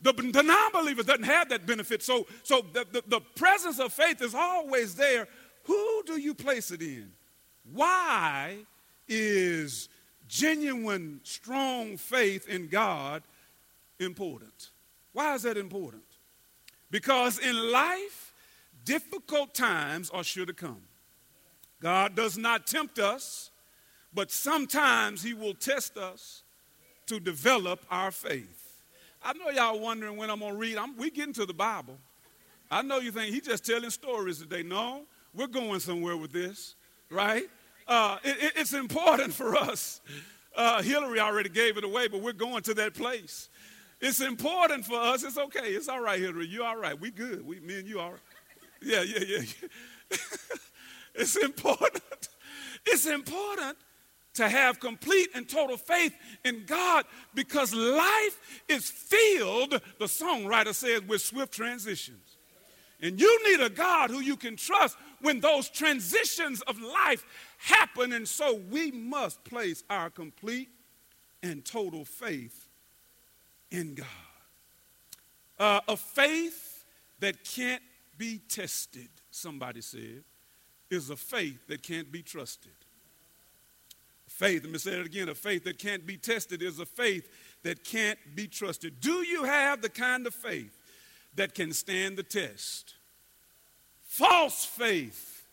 The, 0.00 0.12
the 0.12 0.42
non 0.42 0.72
believer 0.72 1.02
doesn't 1.02 1.22
have 1.22 1.48
that 1.50 1.64
benefit. 1.64 2.02
So, 2.02 2.26
so 2.42 2.64
the, 2.72 2.86
the, 2.90 3.02
the 3.06 3.20
presence 3.36 3.78
of 3.78 3.92
faith 3.92 4.20
is 4.20 4.34
always 4.34 4.96
there. 4.96 5.28
Who 5.64 6.02
do 6.04 6.20
you 6.20 6.34
place 6.34 6.72
it 6.72 6.82
in? 6.82 7.12
Why 7.72 8.58
is 9.08 9.88
genuine, 10.28 11.20
strong 11.22 11.96
faith 11.96 12.48
in 12.48 12.66
God 12.66 13.22
important? 14.00 14.70
Why 15.12 15.34
is 15.36 15.42
that 15.42 15.56
important? 15.56 16.02
Because 16.90 17.38
in 17.38 17.70
life, 17.70 18.31
difficult 18.84 19.54
times 19.54 20.10
are 20.10 20.24
sure 20.24 20.46
to 20.46 20.52
come. 20.52 20.82
God 21.80 22.14
does 22.14 22.38
not 22.38 22.66
tempt 22.66 22.98
us, 22.98 23.50
but 24.14 24.30
sometimes 24.30 25.22
He 25.22 25.34
will 25.34 25.54
test 25.54 25.96
us 25.96 26.42
to 27.06 27.18
develop 27.18 27.84
our 27.90 28.10
faith. 28.10 28.80
I 29.22 29.32
know 29.34 29.50
y'all 29.50 29.78
wondering 29.78 30.16
when 30.16 30.30
I'm 30.30 30.40
going 30.40 30.52
to 30.52 30.58
read. 30.58 30.78
I'm, 30.78 30.96
we 30.96 31.10
getting 31.10 31.34
to 31.34 31.46
the 31.46 31.54
Bible. 31.54 31.98
I 32.70 32.82
know 32.82 32.98
you 32.98 33.12
think 33.12 33.34
he's 33.34 33.44
just 33.44 33.66
telling 33.66 33.90
stories 33.90 34.38
today. 34.38 34.62
No, 34.62 35.02
we're 35.34 35.46
going 35.46 35.78
somewhere 35.80 36.16
with 36.16 36.32
this, 36.32 36.74
right? 37.10 37.44
Uh, 37.86 38.16
it, 38.24 38.52
it's 38.56 38.72
important 38.72 39.34
for 39.34 39.54
us. 39.54 40.00
Uh, 40.56 40.82
Hillary 40.82 41.20
already 41.20 41.48
gave 41.48 41.76
it 41.76 41.84
away, 41.84 42.08
but 42.08 42.22
we're 42.22 42.32
going 42.32 42.62
to 42.62 42.74
that 42.74 42.94
place. 42.94 43.48
It's 44.00 44.20
important 44.20 44.84
for 44.84 44.98
us. 44.98 45.22
It's 45.22 45.38
okay. 45.38 45.68
It's 45.68 45.88
all 45.88 46.00
right, 46.00 46.18
Hillary. 46.18 46.46
You 46.46 46.64
all 46.64 46.76
right. 46.76 46.98
We 46.98 47.10
good. 47.10 47.46
We, 47.46 47.60
me 47.60 47.78
and 47.78 47.86
you 47.86 48.00
all 48.00 48.10
right. 48.10 48.20
Yeah, 48.84 49.02
yeah, 49.02 49.24
yeah. 49.26 49.42
it's 51.14 51.36
important. 51.36 52.02
It's 52.86 53.06
important 53.06 53.76
to 54.34 54.48
have 54.48 54.80
complete 54.80 55.28
and 55.34 55.48
total 55.48 55.76
faith 55.76 56.14
in 56.44 56.64
God 56.66 57.04
because 57.34 57.74
life 57.74 58.62
is 58.68 58.90
filled, 58.90 59.72
the 59.98 60.06
songwriter 60.06 60.74
says, 60.74 61.02
with 61.02 61.20
swift 61.20 61.52
transitions. 61.52 62.36
And 63.00 63.20
you 63.20 63.50
need 63.50 63.60
a 63.60 63.68
God 63.68 64.10
who 64.10 64.20
you 64.20 64.36
can 64.36 64.56
trust 64.56 64.96
when 65.20 65.40
those 65.40 65.68
transitions 65.68 66.62
of 66.62 66.80
life 66.80 67.24
happen. 67.58 68.12
And 68.12 68.26
so 68.26 68.60
we 68.70 68.92
must 68.92 69.42
place 69.44 69.82
our 69.90 70.08
complete 70.08 70.70
and 71.42 71.64
total 71.64 72.04
faith 72.04 72.68
in 73.70 73.94
God. 73.96 74.06
Uh, 75.58 75.80
a 75.88 75.96
faith 75.96 76.84
that 77.18 77.44
can't 77.44 77.82
be 78.22 78.38
tested, 78.38 79.08
somebody 79.32 79.80
said, 79.80 80.22
is 80.88 81.10
a 81.10 81.16
faith 81.16 81.66
that 81.66 81.82
can't 81.82 82.12
be 82.12 82.22
trusted. 82.22 82.70
Faith, 84.28 84.62
let 84.62 84.72
me 84.72 84.78
say 84.78 84.92
it 84.92 85.04
again 85.04 85.28
a 85.28 85.34
faith 85.34 85.64
that 85.64 85.76
can't 85.76 86.06
be 86.06 86.16
tested 86.16 86.62
is 86.62 86.78
a 86.78 86.86
faith 86.86 87.28
that 87.64 87.82
can't 87.82 88.20
be 88.36 88.46
trusted. 88.46 89.00
Do 89.00 89.26
you 89.26 89.42
have 89.42 89.82
the 89.82 89.88
kind 89.88 90.24
of 90.24 90.36
faith 90.36 90.78
that 91.34 91.52
can 91.52 91.72
stand 91.72 92.16
the 92.16 92.22
test? 92.22 92.94
False 94.04 94.64
faith 94.64 95.44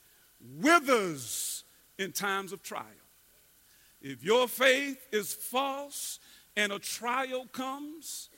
withers 0.62 1.64
in 1.98 2.12
times 2.12 2.54
of 2.54 2.62
trial. 2.62 2.86
If 4.00 4.24
your 4.24 4.48
faith 4.48 5.08
is 5.12 5.34
false 5.34 6.20
and 6.56 6.72
a 6.72 6.78
trial 6.78 7.48
comes, 7.52 8.30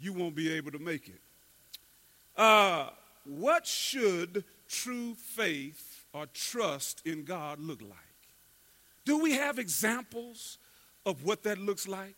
you 0.00 0.12
won't 0.12 0.34
be 0.34 0.52
able 0.54 0.72
to 0.72 0.80
make 0.80 1.06
it. 1.06 1.20
Uh, 2.36 2.88
what 3.24 3.66
should 3.66 4.44
true 4.68 5.14
faith 5.14 6.04
or 6.12 6.26
trust 6.26 7.02
in 7.06 7.24
God 7.24 7.58
look 7.58 7.80
like? 7.82 7.90
Do 9.04 9.18
we 9.18 9.32
have 9.32 9.58
examples 9.58 10.58
of 11.04 11.24
what 11.24 11.42
that 11.42 11.58
looks 11.58 11.86
like? 11.86 12.14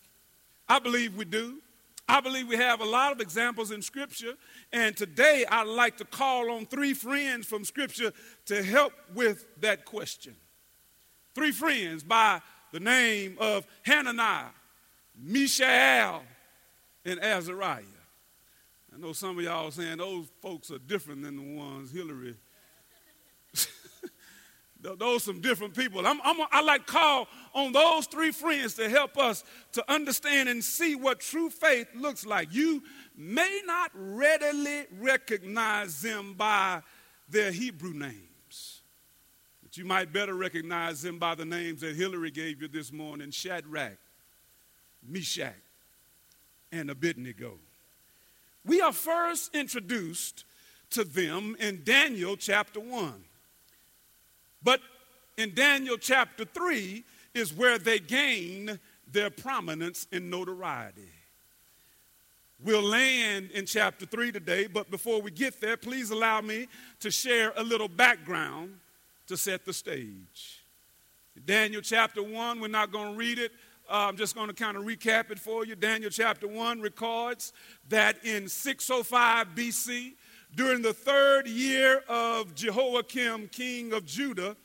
I 0.69 0.79
believe 0.79 1.17
we 1.17 1.25
do. 1.25 1.61
I 2.09 2.21
believe 2.21 2.47
we 2.47 2.57
have 2.57 2.81
a 2.81 2.85
lot 2.85 3.11
of 3.11 3.21
examples 3.21 3.73
in 3.73 3.83
Scripture, 3.83 4.35
and 4.73 4.97
today 4.97 5.45
I'd 5.51 5.67
like 5.67 5.97
to 5.97 6.05
call 6.05 6.53
on 6.53 6.65
three 6.67 6.95
friends 6.95 7.47
from 7.47 7.65
Scripture 7.65 8.13
to 8.47 8.63
help 8.63 8.93
with 9.13 9.45
that 9.61 9.85
question. 9.85 10.37
Three 11.35 11.51
friends 11.51 12.05
by 12.05 12.41
the 12.73 12.79
name 12.79 13.37
of 13.41 13.67
Hananiah, 13.83 14.51
Mishael, 15.21 16.23
and 17.05 17.19
Azariah. 17.21 17.83
I 18.97 18.99
know 18.99 19.13
some 19.13 19.37
of 19.39 19.45
y'all 19.45 19.71
saying 19.71 19.99
those 19.99 20.27
folks 20.41 20.71
are 20.71 20.79
different 20.79 21.23
than 21.23 21.37
the 21.37 21.61
ones 21.61 21.93
Hillary. 21.93 22.35
those 24.81 25.23
some 25.23 25.43
different 25.43 25.77
people. 25.77 26.07
I'm, 26.07 26.19
I'm, 26.25 26.47
I 26.51 26.63
like 26.63 26.87
call 26.87 27.29
on 27.55 27.73
those 27.73 28.07
three 28.07 28.31
friends 28.31 28.73
to 28.75 28.89
help 28.89 29.19
us 29.19 29.45
to 29.73 29.85
understand 29.93 30.49
and 30.49 30.65
see 30.65 30.95
what 30.95 31.21
true 31.21 31.51
faith 31.51 31.89
looks 31.95 32.25
like. 32.25 32.55
You 32.55 32.83
may 33.15 33.61
not 33.67 33.91
readily 33.95 34.87
recognize 34.99 36.01
them 36.01 36.33
by 36.33 36.81
their 37.29 37.53
Hebrew 37.53 37.93
names, 37.93 38.81
but 39.63 39.77
you 39.77 39.85
might 39.85 40.11
better 40.11 40.35
recognize 40.35 41.03
them 41.03 41.19
by 41.19 41.35
the 41.35 41.45
names 41.45 41.83
that 41.83 41.97
Hillary 41.97 42.31
gave 42.31 42.63
you 42.63 42.69
this 42.69 42.91
morning 42.91 43.31
Shadrach, 43.31 43.99
Meshach, 45.07 45.53
and 46.73 46.89
Abednego. 46.91 47.59
We 48.67 48.81
are 48.81 48.93
first 48.93 49.55
introduced 49.55 50.45
to 50.91 51.05
them 51.05 51.57
in 51.61 51.83
Daniel 51.85 52.37
chapter 52.37 52.81
1. 52.81 53.15
But 54.63 54.81
in 55.37 55.55
Daniel 55.55 55.97
chapter 55.97 56.45
3 56.45 57.05
is 57.33 57.55
where 57.55 57.79
they 57.79 58.01
gain 58.01 58.79
their 59.11 59.31
prominence 59.31 60.09
and 60.11 60.31
notoriety. 60.31 61.13
We'll 62.65 62.83
land 62.83 63.51
in 63.53 63.67
chapter 63.67 64.07
3 64.07 64.33
today, 64.33 64.67
but 64.67 64.91
before 64.91 65.21
we 65.21 65.31
get 65.31 65.61
there, 65.61 65.77
please 65.77 66.11
allow 66.11 66.41
me 66.41 66.67
to 67.01 67.11
share 67.11 67.53
a 67.57 67.63
little 67.63 67.89
background 67.89 68.81
to 69.29 69.37
set 69.37 69.65
the 69.65 69.73
stage. 69.73 70.65
Daniel 71.45 71.83
chapter 71.83 72.23
1, 72.23 72.61
we're 72.61 72.69
not 72.69 72.91
going 72.91 73.13
to 73.13 73.19
read 73.19 73.39
it 73.39 73.53
uh, 73.89 74.07
I'm 74.09 74.17
just 74.17 74.35
going 74.35 74.49
to 74.49 74.55
kind 74.55 74.77
of 74.77 74.85
recap 74.85 75.31
it 75.31 75.39
for 75.39 75.65
you. 75.65 75.77
Daniel 75.77 76.11
chapter 76.11 76.49
1 76.49 76.81
records 76.81 77.53
that 77.89 78.25
in 78.25 78.49
605 78.49 79.49
BC, 79.55 80.15
during 80.55 80.83
the 80.83 80.93
third 80.93 81.47
year 81.47 82.03
of 82.09 82.55
Jehoiakim, 82.55 83.49
king 83.49 83.93
of 83.93 84.05
Judah, 84.07 84.57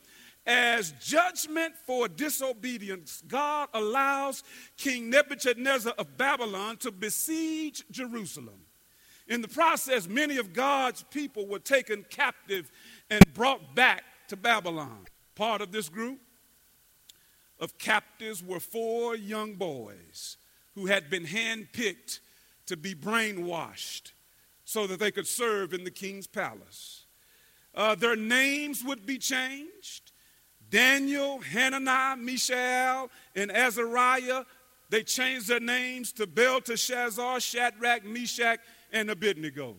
as 0.48 0.94
judgment 1.00 1.76
for 1.86 2.08
disobedience, 2.08 3.22
God 3.28 3.70
allows 3.74 4.44
King 4.78 5.10
Nebuchadnezzar 5.10 5.94
of 5.98 6.18
Babylon 6.18 6.78
to 6.78 6.92
besiege 6.92 7.84
Jerusalem. 7.92 8.62
In 9.28 9.42
the 9.42 9.48
process, 9.48 10.08
many 10.08 10.38
of 10.38 10.52
God's 10.52 11.04
people 11.04 11.46
were 11.46 11.60
taken 11.60 12.04
captive 12.10 12.72
and 13.10 13.22
brought 13.34 13.76
back 13.76 14.04
to 14.30 14.36
Babylon. 14.36 15.06
Part 15.36 15.62
of 15.62 15.72
this 15.72 15.90
group 15.90 16.20
of 17.62 17.78
captives 17.78 18.44
were 18.44 18.60
four 18.60 19.16
young 19.16 19.54
boys 19.54 20.38
who 20.76 20.88
had 20.88 21.10
been 21.10 21.26
handpicked 21.26 22.20
to 22.66 22.76
be 22.76 22.96
brainwashed 22.96 24.12
so 24.66 24.88
that 24.88 25.00
they 25.00 25.12
could 25.12 25.28
serve 25.28 25.74
in 25.74 25.84
the 25.84 25.92
king's 25.92 26.28
palace. 26.28 27.06
Uh, 27.76 27.96
their 27.96 28.16
names 28.16 28.84
would 28.84 29.06
be 29.06 29.18
changed. 29.18 30.12
Daniel, 30.70 31.40
Hananiah, 31.40 32.18
Mishael, 32.18 33.10
and 33.36 33.52
Azariah, 33.52 34.44
they 34.90 35.04
changed 35.04 35.48
their 35.48 35.60
names 35.60 36.12
to 36.14 36.26
Belteshazzar, 36.26 37.40
Shadrach, 37.40 38.04
Meshach, 38.06 38.60
and 38.92 39.10
Abednego. 39.10 39.76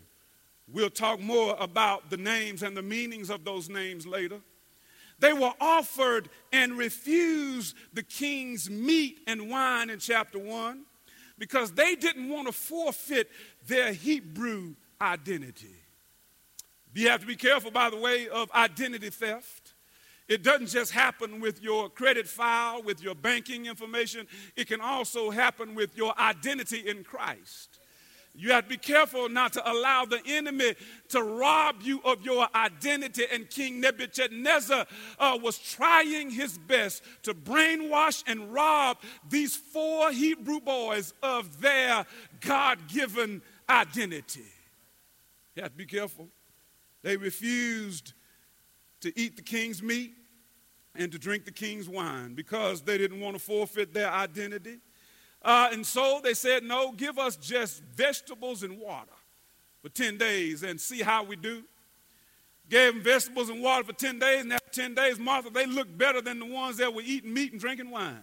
We'll 0.70 0.90
talk 0.90 1.20
more 1.20 1.56
about 1.58 2.10
the 2.10 2.16
names 2.16 2.62
and 2.62 2.76
the 2.76 2.82
meanings 2.82 3.28
of 3.30 3.44
those 3.44 3.68
names 3.68 4.06
later. 4.06 4.40
They 5.22 5.32
were 5.32 5.52
offered 5.60 6.28
and 6.52 6.76
refused 6.76 7.76
the 7.92 8.02
king's 8.02 8.68
meat 8.68 9.20
and 9.28 9.48
wine 9.48 9.88
in 9.88 10.00
chapter 10.00 10.36
1 10.36 10.82
because 11.38 11.70
they 11.70 11.94
didn't 11.94 12.28
want 12.28 12.48
to 12.48 12.52
forfeit 12.52 13.30
their 13.68 13.92
Hebrew 13.92 14.74
identity. 15.00 15.76
You 16.92 17.08
have 17.08 17.20
to 17.20 17.26
be 17.28 17.36
careful, 17.36 17.70
by 17.70 17.88
the 17.88 17.98
way, 17.98 18.28
of 18.28 18.50
identity 18.50 19.10
theft. 19.10 19.74
It 20.26 20.42
doesn't 20.42 20.66
just 20.66 20.90
happen 20.90 21.38
with 21.38 21.62
your 21.62 21.88
credit 21.88 22.26
file, 22.26 22.82
with 22.82 23.00
your 23.00 23.14
banking 23.14 23.66
information, 23.66 24.26
it 24.56 24.66
can 24.66 24.80
also 24.80 25.30
happen 25.30 25.76
with 25.76 25.96
your 25.96 26.18
identity 26.18 26.78
in 26.78 27.04
Christ. 27.04 27.71
You 28.34 28.52
have 28.52 28.64
to 28.64 28.70
be 28.70 28.76
careful 28.78 29.28
not 29.28 29.52
to 29.54 29.70
allow 29.70 30.06
the 30.06 30.20
enemy 30.24 30.74
to 31.10 31.22
rob 31.22 31.82
you 31.82 32.00
of 32.02 32.24
your 32.24 32.48
identity. 32.54 33.24
And 33.30 33.48
King 33.48 33.80
Nebuchadnezzar 33.80 34.86
uh, 35.18 35.38
was 35.42 35.58
trying 35.58 36.30
his 36.30 36.56
best 36.56 37.02
to 37.24 37.34
brainwash 37.34 38.24
and 38.26 38.52
rob 38.52 38.98
these 39.28 39.54
four 39.54 40.10
Hebrew 40.12 40.60
boys 40.60 41.12
of 41.22 41.60
their 41.60 42.06
God 42.40 42.88
given 42.88 43.42
identity. 43.68 44.46
You 45.54 45.62
have 45.62 45.72
to 45.72 45.78
be 45.78 45.86
careful. 45.86 46.28
They 47.02 47.18
refused 47.18 48.14
to 49.02 49.18
eat 49.18 49.36
the 49.36 49.42
king's 49.42 49.82
meat 49.82 50.14
and 50.94 51.12
to 51.12 51.18
drink 51.18 51.44
the 51.44 51.52
king's 51.52 51.88
wine 51.88 52.34
because 52.34 52.80
they 52.80 52.96
didn't 52.96 53.20
want 53.20 53.36
to 53.36 53.42
forfeit 53.42 53.92
their 53.92 54.10
identity. 54.10 54.78
Uh, 55.44 55.70
and 55.72 55.84
so 55.84 56.20
they 56.22 56.34
said, 56.34 56.62
No, 56.62 56.92
give 56.92 57.18
us 57.18 57.36
just 57.36 57.82
vegetables 57.94 58.62
and 58.62 58.78
water 58.78 59.10
for 59.82 59.88
10 59.88 60.16
days 60.16 60.62
and 60.62 60.80
see 60.80 61.02
how 61.02 61.24
we 61.24 61.36
do. 61.36 61.64
Gave 62.68 62.94
them 62.94 63.02
vegetables 63.02 63.50
and 63.50 63.62
water 63.62 63.84
for 63.84 63.92
10 63.92 64.18
days, 64.18 64.42
and 64.42 64.52
after 64.52 64.70
10 64.70 64.94
days, 64.94 65.18
Martha, 65.18 65.50
they 65.50 65.66
looked 65.66 65.98
better 65.98 66.22
than 66.22 66.38
the 66.38 66.46
ones 66.46 66.76
that 66.78 66.94
were 66.94 67.02
eating 67.04 67.34
meat 67.34 67.52
and 67.52 67.60
drinking 67.60 67.90
wine. 67.90 68.22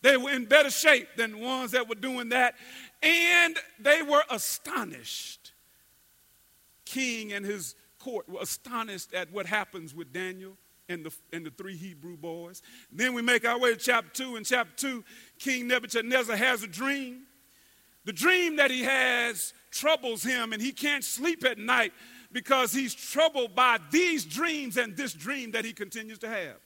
They 0.00 0.16
were 0.16 0.30
in 0.30 0.46
better 0.46 0.70
shape 0.70 1.08
than 1.16 1.32
the 1.32 1.38
ones 1.38 1.72
that 1.72 1.88
were 1.88 1.94
doing 1.94 2.30
that, 2.30 2.54
and 3.02 3.56
they 3.78 4.02
were 4.02 4.22
astonished. 4.30 5.52
King 6.84 7.32
and 7.32 7.44
his 7.44 7.74
court 7.98 8.28
were 8.28 8.40
astonished 8.40 9.12
at 9.12 9.30
what 9.30 9.46
happens 9.46 9.94
with 9.94 10.12
Daniel 10.12 10.56
and 10.88 11.04
the, 11.04 11.12
and 11.32 11.44
the 11.44 11.50
three 11.50 11.76
Hebrew 11.76 12.16
boys. 12.16 12.62
Then 12.90 13.12
we 13.12 13.22
make 13.22 13.46
our 13.46 13.58
way 13.58 13.74
to 13.74 13.76
chapter 13.76 14.24
2. 14.24 14.36
and 14.36 14.46
chapter 14.46 14.74
2, 14.76 15.04
King 15.38 15.68
Nebuchadnezzar 15.68 16.36
has 16.36 16.62
a 16.62 16.66
dream. 16.66 17.22
The 18.04 18.12
dream 18.12 18.56
that 18.56 18.70
he 18.70 18.82
has 18.84 19.52
troubles 19.70 20.22
him, 20.22 20.52
and 20.52 20.62
he 20.62 20.72
can't 20.72 21.04
sleep 21.04 21.44
at 21.44 21.58
night 21.58 21.92
because 22.32 22.72
he's 22.72 22.94
troubled 22.94 23.54
by 23.54 23.78
these 23.90 24.24
dreams 24.24 24.76
and 24.76 24.96
this 24.96 25.12
dream 25.12 25.52
that 25.52 25.64
he 25.64 25.72
continues 25.72 26.18
to 26.20 26.28
have. 26.28 26.56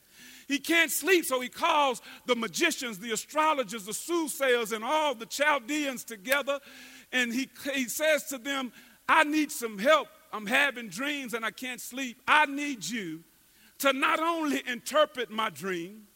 He 0.49 0.59
can't 0.59 0.91
sleep, 0.91 1.25
so 1.25 1.41
he 1.41 1.49
calls 1.49 2.03
the 2.27 2.37
magicians, 2.37 2.99
the 2.99 3.13
astrologers, 3.13 3.85
the 3.85 3.95
soothsayers, 3.95 4.73
and 4.73 4.85
all 4.85 5.15
the 5.15 5.27
Chaldeans 5.27 6.05
together. 6.05 6.59
And 7.13 7.33
he, 7.33 7.49
he 7.75 7.85
says 7.85 8.25
to 8.25 8.39
them, 8.39 8.73
I 9.09 9.25
need 9.25 9.53
some 9.53 9.79
help. 9.79 10.09
I'm 10.33 10.47
having 10.47 10.89
dreams 10.89 11.35
and 11.35 11.45
I 11.45 11.51
can't 11.51 11.81
sleep. 11.81 12.21
I 12.27 12.47
need 12.47 12.85
you 12.85 13.23
to 13.79 13.93
not 13.93 14.21
only 14.21 14.63
interpret 14.67 15.31
my 15.31 15.51
dream, 15.51 16.07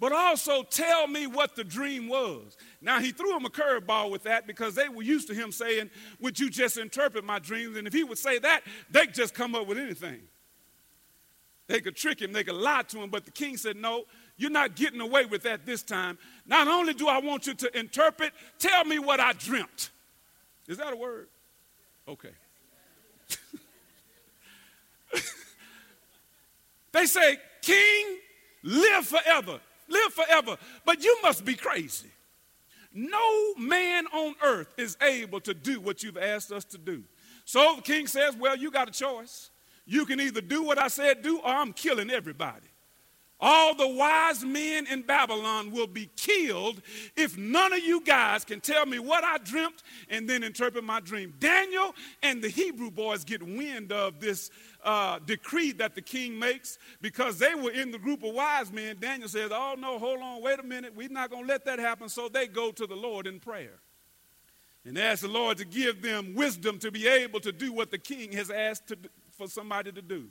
but 0.00 0.12
also 0.12 0.62
tell 0.62 1.06
me 1.06 1.26
what 1.26 1.54
the 1.54 1.62
dream 1.62 2.08
was. 2.08 2.56
Now, 2.80 2.98
he 2.98 3.12
threw 3.12 3.36
him 3.36 3.44
a 3.44 3.50
curveball 3.50 4.10
with 4.10 4.22
that 4.24 4.46
because 4.46 4.74
they 4.74 4.88
were 4.88 5.02
used 5.02 5.28
to 5.28 5.34
him 5.34 5.52
saying, 5.52 5.90
Would 6.20 6.40
you 6.40 6.50
just 6.50 6.78
interpret 6.78 7.24
my 7.24 7.38
dreams? 7.38 7.76
And 7.76 7.86
if 7.86 7.92
he 7.92 8.02
would 8.02 8.18
say 8.18 8.38
that, 8.38 8.62
they'd 8.90 9.14
just 9.14 9.34
come 9.34 9.54
up 9.54 9.66
with 9.66 9.78
anything. 9.78 10.22
They 11.68 11.80
could 11.80 11.94
trick 11.94 12.20
him, 12.20 12.32
they 12.32 12.42
could 12.42 12.56
lie 12.56 12.82
to 12.88 12.98
him, 12.98 13.10
but 13.10 13.26
the 13.26 13.30
king 13.30 13.56
said, 13.56 13.76
No, 13.76 14.04
you're 14.36 14.50
not 14.50 14.74
getting 14.74 15.00
away 15.00 15.26
with 15.26 15.42
that 15.42 15.66
this 15.66 15.82
time. 15.82 16.18
Not 16.46 16.66
only 16.66 16.94
do 16.94 17.06
I 17.06 17.20
want 17.20 17.46
you 17.46 17.54
to 17.54 17.78
interpret, 17.78 18.32
tell 18.58 18.84
me 18.84 18.98
what 18.98 19.20
I 19.20 19.34
dreamt. 19.34 19.90
Is 20.66 20.78
that 20.78 20.92
a 20.92 20.96
word? 20.96 21.28
Okay. 22.08 22.30
They 26.92 27.06
say, 27.06 27.38
King, 27.62 28.18
live 28.62 29.06
forever. 29.06 29.60
Live 29.90 30.14
forever. 30.14 30.56
But 30.86 31.04
you 31.04 31.18
must 31.22 31.44
be 31.44 31.54
crazy. 31.54 32.08
No 32.92 33.54
man 33.56 34.06
on 34.06 34.34
earth 34.42 34.72
is 34.78 34.96
able 35.02 35.40
to 35.40 35.52
do 35.52 35.80
what 35.80 36.02
you've 36.02 36.16
asked 36.16 36.50
us 36.50 36.64
to 36.66 36.78
do. 36.78 37.04
So 37.44 37.76
the 37.76 37.82
king 37.82 38.06
says, 38.06 38.36
Well, 38.36 38.56
you 38.56 38.70
got 38.70 38.88
a 38.88 38.92
choice. 38.92 39.50
You 39.84 40.06
can 40.06 40.20
either 40.20 40.40
do 40.40 40.62
what 40.62 40.78
I 40.78 40.88
said 40.88 41.22
do, 41.22 41.38
or 41.38 41.48
I'm 41.48 41.72
killing 41.72 42.10
everybody. 42.10 42.69
All 43.40 43.74
the 43.74 43.88
wise 43.88 44.44
men 44.44 44.86
in 44.86 45.02
Babylon 45.02 45.70
will 45.70 45.86
be 45.86 46.10
killed 46.16 46.82
if 47.16 47.38
none 47.38 47.72
of 47.72 47.80
you 47.80 48.02
guys 48.02 48.44
can 48.44 48.60
tell 48.60 48.84
me 48.84 48.98
what 48.98 49.24
I 49.24 49.38
dreamt 49.38 49.82
and 50.10 50.28
then 50.28 50.42
interpret 50.42 50.84
my 50.84 51.00
dream. 51.00 51.34
Daniel 51.38 51.94
and 52.22 52.42
the 52.42 52.48
Hebrew 52.48 52.90
boys 52.90 53.24
get 53.24 53.42
wind 53.42 53.92
of 53.92 54.20
this 54.20 54.50
uh, 54.84 55.18
decree 55.24 55.72
that 55.72 55.94
the 55.94 56.02
king 56.02 56.38
makes 56.38 56.78
because 57.00 57.38
they 57.38 57.54
were 57.54 57.70
in 57.70 57.90
the 57.90 57.98
group 57.98 58.22
of 58.22 58.34
wise 58.34 58.70
men. 58.72 58.96
Daniel 59.00 59.28
says, 59.28 59.50
Oh, 59.52 59.74
no, 59.78 59.98
hold 59.98 60.20
on, 60.20 60.42
wait 60.42 60.58
a 60.58 60.62
minute. 60.62 60.94
We're 60.94 61.08
not 61.08 61.30
going 61.30 61.44
to 61.44 61.48
let 61.48 61.64
that 61.64 61.78
happen. 61.78 62.08
So 62.08 62.28
they 62.28 62.46
go 62.46 62.72
to 62.72 62.86
the 62.86 62.96
Lord 62.96 63.26
in 63.26 63.40
prayer 63.40 63.80
and 64.84 64.98
ask 64.98 65.22
the 65.22 65.28
Lord 65.28 65.58
to 65.58 65.64
give 65.64 66.02
them 66.02 66.34
wisdom 66.34 66.78
to 66.80 66.90
be 66.90 67.06
able 67.06 67.40
to 67.40 67.52
do 67.52 67.72
what 67.72 67.90
the 67.90 67.98
king 67.98 68.32
has 68.32 68.50
asked 68.50 68.88
to, 68.88 68.98
for 69.32 69.46
somebody 69.46 69.92
to 69.92 70.02
do. 70.02 70.28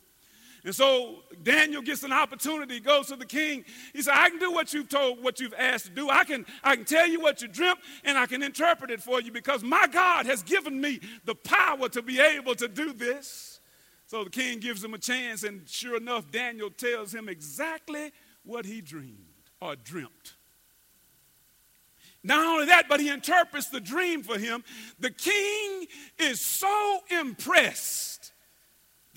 And 0.66 0.76
so 0.76 1.20
Daniel 1.42 1.82
gets 1.82 2.04
an 2.04 2.12
opportunity, 2.12 2.80
goes 2.80 3.08
to 3.08 3.16
the 3.16 3.26
king. 3.26 3.64
He 3.94 4.02
said, 4.02 4.14
I 4.16 4.30
can 4.30 4.40
do 4.40 4.52
what 4.52 4.74
you've 4.74 4.90
told, 4.90 5.24
what 5.24 5.40
you've 5.40 5.54
asked 5.58 5.86
to 5.86 5.92
do. 5.92 6.10
I 6.10 6.26
can, 6.26 6.46
I 6.64 6.76
can 6.76 6.86
tell 6.86 7.08
you 7.08 7.22
what 7.22 7.42
you 7.42 7.48
dreamt, 7.48 7.80
and 8.04 8.18
I 8.18 8.26
can 8.26 8.44
interpret 8.44 8.92
it 8.92 9.02
for 9.02 9.22
you 9.22 9.32
because 9.32 9.64
my 9.64 9.88
God 9.88 10.26
has 10.26 10.44
given 10.44 10.82
me 10.82 11.00
the 11.26 11.36
power 11.36 11.88
to 11.90 12.02
be 12.02 12.20
able 12.20 12.56
to 12.56 12.68
do 12.68 12.92
this. 12.92 13.62
So 14.08 14.24
the 14.24 14.30
king 14.30 14.60
gives 14.60 14.84
him 14.84 14.94
a 14.94 14.98
chance, 14.98 15.44
and 15.44 15.68
sure 15.68 15.96
enough, 15.96 16.30
Daniel 16.32 16.72
tells 16.72 17.14
him 17.14 17.30
exactly 17.30 18.12
what 18.44 18.66
he 18.66 18.82
dreamed 18.82 19.18
or 19.62 19.76
dreamt. 19.76 20.34
Not 22.22 22.46
only 22.46 22.66
that, 22.66 22.90
but 22.90 23.00
he 23.00 23.08
interprets 23.08 23.70
the 23.70 23.80
dream 23.80 24.24
for 24.24 24.38
him. 24.38 24.64
The 25.00 25.12
king 25.12 25.86
is 26.18 26.42
so 26.42 27.00
impressed 27.10 28.19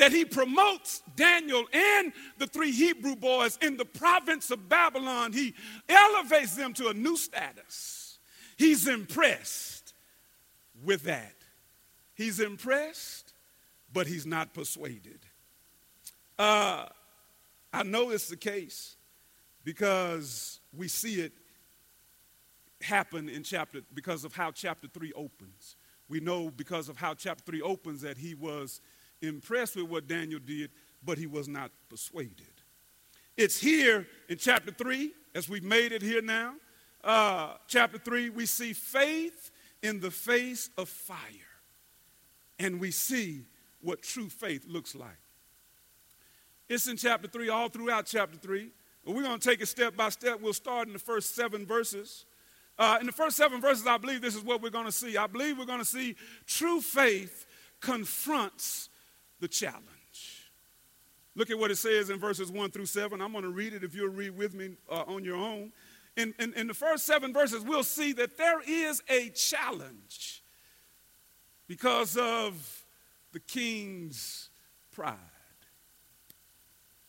that 0.03 0.11
he 0.11 0.25
promotes 0.25 1.01
Daniel 1.15 1.65
and 1.73 2.13
the 2.37 2.49
three 2.49 2.73
Hebrew 2.73 3.15
boys 3.15 3.57
in 3.63 3.77
the 3.77 3.85
province 3.85 4.51
of 4.51 4.69
Babylon. 4.69 5.33
He 5.33 5.55
elevates 5.89 6.57
them 6.57 6.73
to 6.73 6.89
a 6.89 6.93
new 6.93 7.17
status. 7.17 8.19
He's 8.57 8.89
impressed 8.89 9.95
with 10.85 11.05
that. 11.05 11.37
He's 12.17 12.41
impressed, 12.41 13.33
but 13.93 14.09
he's 14.09 14.27
not 14.27 14.53
persuaded. 14.53 15.21
Uh, 16.37 16.87
I 17.73 17.85
know 17.85 18.11
it's 18.11 18.29
the 18.29 18.37
case 18.37 18.97
because 19.63 20.59
we 20.77 20.89
see 20.89 21.21
it 21.21 21.33
happen 22.81 23.29
in 23.29 23.45
chapter 23.45 23.83
because 23.95 24.25
of 24.25 24.35
how 24.35 24.51
chapter 24.51 24.89
3 24.89 25.13
opens. 25.13 25.77
We 26.09 26.19
know 26.19 26.51
because 26.51 26.89
of 26.89 26.97
how 26.97 27.15
chapter 27.15 27.45
3 27.45 27.63
opens 27.63 28.01
that 28.01 28.19
he 28.19 28.35
was 28.35 28.81
impressed 29.23 29.77
with 29.77 29.87
what 29.87 30.07
Daniel 30.07 30.41
did, 30.45 30.71
but 31.05 31.19
he 31.19 31.27
was 31.27 31.49
not 31.49 31.71
persuaded. 31.89 32.47
It's 33.37 33.59
here 33.59 34.07
in 34.29 34.39
chapter 34.39 34.71
3, 34.71 35.13
as 35.35 35.49
we've 35.49 35.65
made 35.65 35.93
it 35.93 36.03
here 36.03 36.23
now. 36.23 36.55
Uh, 37.03 37.55
chapter 37.67 37.99
3, 37.99 38.31
we 38.31 38.47
see 38.47 38.73
faith 38.73 39.51
in 39.83 40.01
the 40.01 40.11
face 40.11 40.71
of 40.77 40.89
fire. 40.89 41.19
And 42.59 42.79
we 42.79 42.91
see 42.91 43.47
what 43.81 44.03
true 44.03 44.29
faith 44.29 44.65
looks 44.69 44.95
like. 44.95 45.09
It's 46.69 46.87
in 46.87 46.97
chapter 46.97 47.29
3, 47.29 47.49
all 47.49 47.69
throughout 47.69 48.07
chapter 48.07 48.39
3. 48.39 48.71
We're 49.05 49.23
going 49.23 49.39
to 49.39 49.49
take 49.49 49.61
it 49.61 49.67
step 49.67 49.97
by 49.97 50.11
step. 50.11 50.41
We'll 50.41 50.53
start 50.53 50.87
in 50.87 50.93
the 50.93 50.99
first 50.99 51.35
seven 51.35 51.67
verses. 51.67 52.25
Uh, 52.79 52.99
in 53.01 53.07
the 53.07 53.13
first 53.13 53.37
seven 53.37 53.61
verses, 53.61 53.87
I 53.87 53.99
believe 53.99 54.23
this 54.23 54.37
is 54.37 54.45
what 54.45 54.63
we're 54.63 54.71
going 54.71 54.87
to 54.87 54.93
see. 54.93 55.17
I 55.17 55.27
believe 55.27 55.59
we're 55.59 55.65
going 55.65 55.81
to 55.81 55.85
see 55.85 56.17
true 56.47 56.81
faith 56.81 57.47
confronts 57.81 58.89
the 59.43 59.49
challenge. 59.49 60.51
Look 61.35 61.51
at 61.51 61.59
what 61.59 61.71
it 61.71 61.77
says 61.77 62.11
in 62.11 62.19
verses 62.19 62.51
1 62.51 62.71
through 62.71 62.87
7. 62.87 63.21
I'm 63.21 63.33
going 63.33 63.45
to 63.45 63.51
read 63.51 63.75
it 63.75 63.83
if 63.83 63.95
you'll 63.95 64.09
read 64.09 64.37
with 64.37 64.55
me 64.55 64.77
uh, 64.91 65.03
on 65.07 65.25
your 65.25 65.37
own. 65.37 65.73
In, 66.17 66.33
in, 66.39 66.55
in 66.55 66.69
the 66.69 66.75
first 66.75 67.07
seven 67.07 67.33
verses, 67.33 67.63
we'll 67.63 67.83
see 67.83 68.13
that 68.13 68.37
there 68.37 68.61
is 68.67 69.03
a 69.09 69.31
challenge 69.31 70.43
because 71.67 72.17
of 72.17 72.85
the 73.33 73.41
king's 73.41 74.51
pride. 74.93 75.17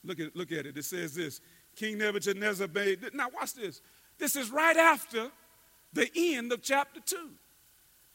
Look 0.04 0.20
at, 0.20 0.36
look 0.36 0.52
at 0.52 0.66
it. 0.66 0.78
It 0.78 0.86
says 0.86 1.14
this 1.14 1.40
King 1.76 1.98
Nebuchadnezzar. 2.00 2.68
Now, 3.14 3.28
watch 3.34 3.54
this. 3.54 3.82
This 4.18 4.36
is 4.36 4.50
right 4.50 4.78
after 4.78 5.30
the 5.92 6.10
end 6.16 6.52
of 6.52 6.64
chapter 6.64 7.00
2. 7.00 7.30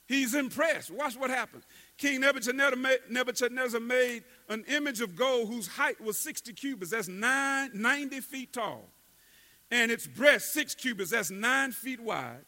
He's 0.08 0.34
impressed. 0.34 0.90
Watch 0.90 1.16
what 1.16 1.28
happens. 1.28 1.64
King 1.98 2.20
Nebuchadnezzar 2.20 3.80
made, 3.80 4.24
an 4.48 4.64
image 4.66 5.02
of 5.02 5.14
gold 5.14 5.48
whose 5.48 5.68
height 5.68 6.00
was 6.00 6.16
60 6.16 6.54
cubits. 6.54 6.92
That's 6.92 7.08
nine, 7.08 7.70
90 7.74 8.20
feet 8.20 8.54
tall. 8.54 8.88
And 9.70 9.90
its 9.90 10.06
breadth, 10.06 10.44
six 10.44 10.74
cubits. 10.74 11.10
That's 11.10 11.30
nine 11.30 11.72
feet 11.72 12.00
wide. 12.00 12.46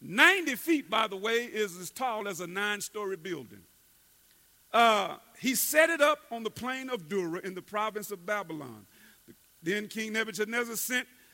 90 0.00 0.54
feet, 0.56 0.88
by 0.88 1.06
the 1.06 1.18
way, 1.18 1.44
is 1.44 1.76
as 1.76 1.90
tall 1.90 2.26
as 2.26 2.40
a 2.40 2.46
nine 2.46 2.80
story 2.80 3.16
building. 3.16 3.62
Uh, 4.72 5.16
he 5.38 5.54
set 5.54 5.90
it 5.90 6.00
up 6.00 6.20
on 6.30 6.42
the 6.42 6.50
plain 6.50 6.88
of 6.88 7.10
Dura 7.10 7.40
in 7.40 7.54
the 7.54 7.60
province 7.60 8.10
of 8.10 8.24
Babylon. 8.24 8.86
Then 9.62 9.86
King 9.86 10.14
Nebuchadnezzar 10.14 10.76
sent 10.76 11.06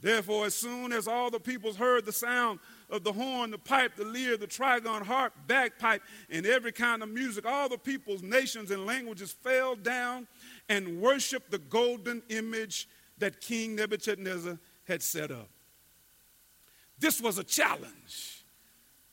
Therefore, 0.00 0.46
as 0.46 0.54
soon 0.54 0.92
as 0.92 1.08
all 1.08 1.30
the 1.30 1.40
peoples 1.40 1.76
heard 1.76 2.04
the 2.04 2.12
sound 2.12 2.60
of 2.88 3.02
the 3.02 3.12
horn, 3.12 3.50
the 3.50 3.58
pipe, 3.58 3.96
the 3.96 4.04
lyre, 4.04 4.36
the 4.36 4.46
trigon, 4.46 5.02
harp, 5.02 5.32
bagpipe, 5.48 6.02
and 6.30 6.46
every 6.46 6.70
kind 6.70 7.02
of 7.02 7.08
music, 7.08 7.44
all 7.44 7.68
the 7.68 7.78
peoples, 7.78 8.22
nations, 8.22 8.70
and 8.70 8.86
languages 8.86 9.32
fell 9.32 9.74
down 9.74 10.28
and 10.68 11.00
worshiped 11.00 11.50
the 11.50 11.58
golden 11.58 12.22
image 12.28 12.88
that 13.18 13.40
King 13.40 13.74
Nebuchadnezzar 13.74 14.58
had 14.86 15.02
set 15.02 15.32
up. 15.32 15.48
This 17.00 17.20
was 17.20 17.38
a 17.38 17.44
challenge 17.44 18.44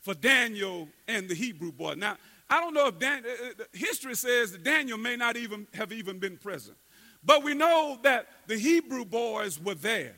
for 0.02 0.14
Daniel 0.14 0.88
and 1.08 1.28
the 1.28 1.36
Hebrew 1.36 1.72
boy. 1.72 1.96
Now, 1.96 2.18
I 2.48 2.60
don't 2.60 2.76
know 2.76 2.88
if 2.88 3.00
Dan, 3.00 3.24
uh, 3.26 3.62
uh, 3.62 3.64
history 3.74 4.14
says 4.16 4.52
that 4.52 4.64
Daniel 4.64 5.00
may 5.00 5.16
not 5.16 5.36
even 5.36 5.66
have 5.74 5.92
even 5.92 6.20
been 6.20 6.38
present, 6.38 6.78
but 7.24 7.44
we 7.44 7.56
know 7.56 7.98
that 8.04 8.28
the 8.46 8.58
Hebrew 8.58 9.04
boys 9.04 9.60
were 9.60 9.74
there. 9.74 10.16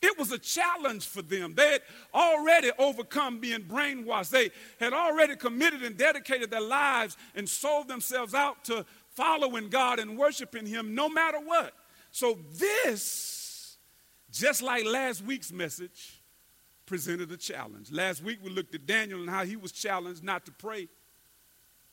It 0.00 0.16
was 0.16 0.30
a 0.30 0.38
challenge 0.38 1.06
for 1.06 1.22
them. 1.22 1.54
They 1.54 1.72
had 1.72 1.82
already 2.14 2.70
overcome 2.78 3.40
being 3.40 3.62
brainwashed. 3.62 4.30
They 4.30 4.50
had 4.78 4.92
already 4.92 5.34
committed 5.34 5.82
and 5.82 5.96
dedicated 5.96 6.50
their 6.50 6.60
lives 6.60 7.16
and 7.34 7.48
sold 7.48 7.88
themselves 7.88 8.32
out 8.32 8.64
to 8.66 8.86
following 9.10 9.68
God 9.68 9.98
and 9.98 10.16
worshiping 10.16 10.66
Him 10.66 10.94
no 10.94 11.08
matter 11.08 11.38
what. 11.40 11.74
So, 12.12 12.38
this, 12.52 13.76
just 14.30 14.62
like 14.62 14.84
last 14.84 15.24
week's 15.24 15.50
message, 15.50 16.22
presented 16.86 17.30
a 17.30 17.36
challenge. 17.36 17.90
Last 17.92 18.22
week 18.22 18.38
we 18.42 18.50
looked 18.50 18.74
at 18.74 18.86
Daniel 18.86 19.20
and 19.20 19.28
how 19.28 19.44
he 19.44 19.56
was 19.56 19.72
challenged 19.72 20.24
not 20.24 20.46
to 20.46 20.52
pray 20.52 20.88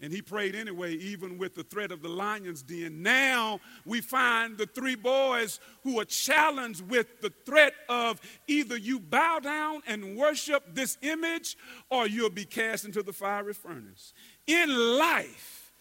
and 0.02 0.12
he 0.12 0.22
prayed 0.22 0.56
anyway, 0.56 0.94
even 0.96 1.38
with 1.38 1.56
the 1.56 1.64
threat 1.64 1.92
of 1.92 2.02
the 2.02 2.10
lion's 2.10 2.62
den. 2.62 3.02
Now 3.02 3.62
we 3.86 4.02
find 4.02 4.58
the 4.58 4.66
three 4.66 4.96
boys 4.96 5.60
who 5.84 6.00
are 6.00 6.06
challenged 6.06 6.82
with 6.90 7.22
the 7.22 7.32
threat 7.46 7.74
of 7.88 8.20
either 8.48 8.76
you 8.76 9.00
bow 9.00 9.40
down 9.40 9.82
and 9.88 10.18
worship 10.18 10.64
this 10.74 10.98
image 11.02 11.58
or 11.90 12.08
you'll 12.08 12.30
be 12.30 12.46
cast 12.46 12.84
into 12.84 13.04
the 13.04 13.14
fiery 13.14 13.54
furnace. 13.54 14.14
In 14.48 14.98
life, 14.98 15.72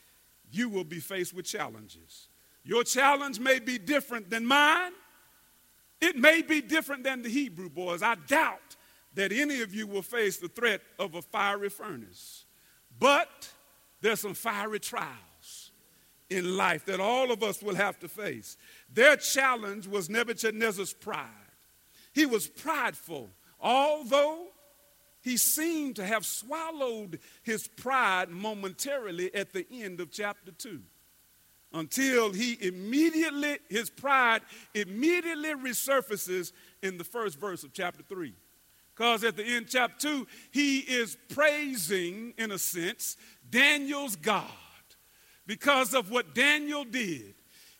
you 0.52 0.68
will 0.68 0.84
be 0.84 1.00
faced 1.00 1.34
with 1.34 1.44
challenges. 1.44 2.28
Your 2.62 2.84
challenge 2.84 3.40
may 3.40 3.58
be 3.58 3.78
different 3.78 4.30
than 4.30 4.46
mine. 4.46 4.92
it 6.00 6.16
may 6.16 6.42
be 6.42 6.60
different 6.60 7.02
than 7.02 7.22
the 7.22 7.28
Hebrew 7.28 7.68
boys. 7.68 8.02
I 8.02 8.14
doubt 8.14 8.76
that 9.14 9.32
any 9.32 9.60
of 9.62 9.74
you 9.74 9.86
will 9.86 10.02
face 10.02 10.36
the 10.36 10.48
threat 10.48 10.82
of 10.98 11.14
a 11.14 11.22
fiery 11.22 11.70
furnace. 11.70 12.44
But 12.98 13.48
there's 14.04 14.20
some 14.20 14.34
fiery 14.34 14.78
trials 14.80 15.72
in 16.28 16.58
life 16.58 16.84
that 16.84 17.00
all 17.00 17.32
of 17.32 17.42
us 17.42 17.62
will 17.62 17.74
have 17.74 17.98
to 18.00 18.06
face. 18.06 18.58
Their 18.92 19.16
challenge 19.16 19.86
was 19.86 20.10
Nebuchadnezzar's 20.10 20.92
pride. 20.92 21.30
He 22.12 22.26
was 22.26 22.46
prideful, 22.46 23.30
although 23.58 24.48
he 25.22 25.38
seemed 25.38 25.96
to 25.96 26.04
have 26.04 26.26
swallowed 26.26 27.18
his 27.42 27.66
pride 27.66 28.28
momentarily 28.28 29.34
at 29.34 29.54
the 29.54 29.66
end 29.72 30.00
of 30.00 30.10
chapter 30.10 30.52
2 30.52 30.82
until 31.72 32.30
he 32.30 32.58
immediately, 32.60 33.58
his 33.70 33.88
pride 33.88 34.42
immediately 34.74 35.54
resurfaces 35.54 36.52
in 36.82 36.98
the 36.98 37.04
first 37.04 37.40
verse 37.40 37.64
of 37.64 37.72
chapter 37.72 38.02
3. 38.06 38.34
Because 38.94 39.24
at 39.24 39.36
the 39.36 39.44
end, 39.44 39.66
chapter 39.68 40.08
2, 40.08 40.26
he 40.52 40.78
is 40.78 41.16
praising, 41.28 42.32
in 42.38 42.52
a 42.52 42.58
sense, 42.58 43.16
Daniel's 43.50 44.16
God 44.16 44.44
because 45.46 45.94
of 45.94 46.10
what 46.10 46.34
Daniel 46.34 46.84
did. 46.84 47.34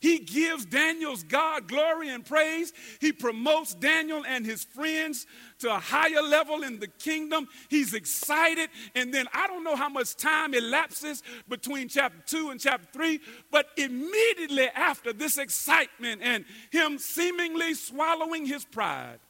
He 0.05 0.19
gives 0.19 0.67
Daniel's 0.67 1.23
God 1.23 1.67
glory 1.67 2.11
and 2.11 2.27
praise. 2.27 2.75
He 3.01 3.11
promotes 3.11 3.73
Daniel 3.73 4.23
and 4.29 4.45
his 4.45 4.63
friends 4.63 5.27
to 5.61 5.75
a 5.75 5.79
higher 5.79 6.21
level 6.21 6.63
in 6.63 6.79
the 6.79 6.89
kingdom. 6.89 7.49
He's 7.71 7.95
excited. 7.95 8.69
And 8.95 9.15
then 9.15 9.27
I 9.33 9.47
don't 9.47 9.65
know 9.65 9.77
how 9.77 9.89
much 9.89 10.15
time 10.17 10.53
elapses 10.53 11.23
between 11.49 11.89
chapter 11.89 12.19
2 12.27 12.51
and 12.51 12.61
chapter 12.61 12.87
3, 12.93 13.19
but 13.51 13.69
immediately 13.79 14.69
after 14.75 15.15
this 15.15 15.39
excitement 15.39 16.21
and 16.23 16.45
him 16.71 16.99
seemingly 16.99 17.73
swallowing 17.73 18.45
his 18.45 18.67
pride, 18.67 19.21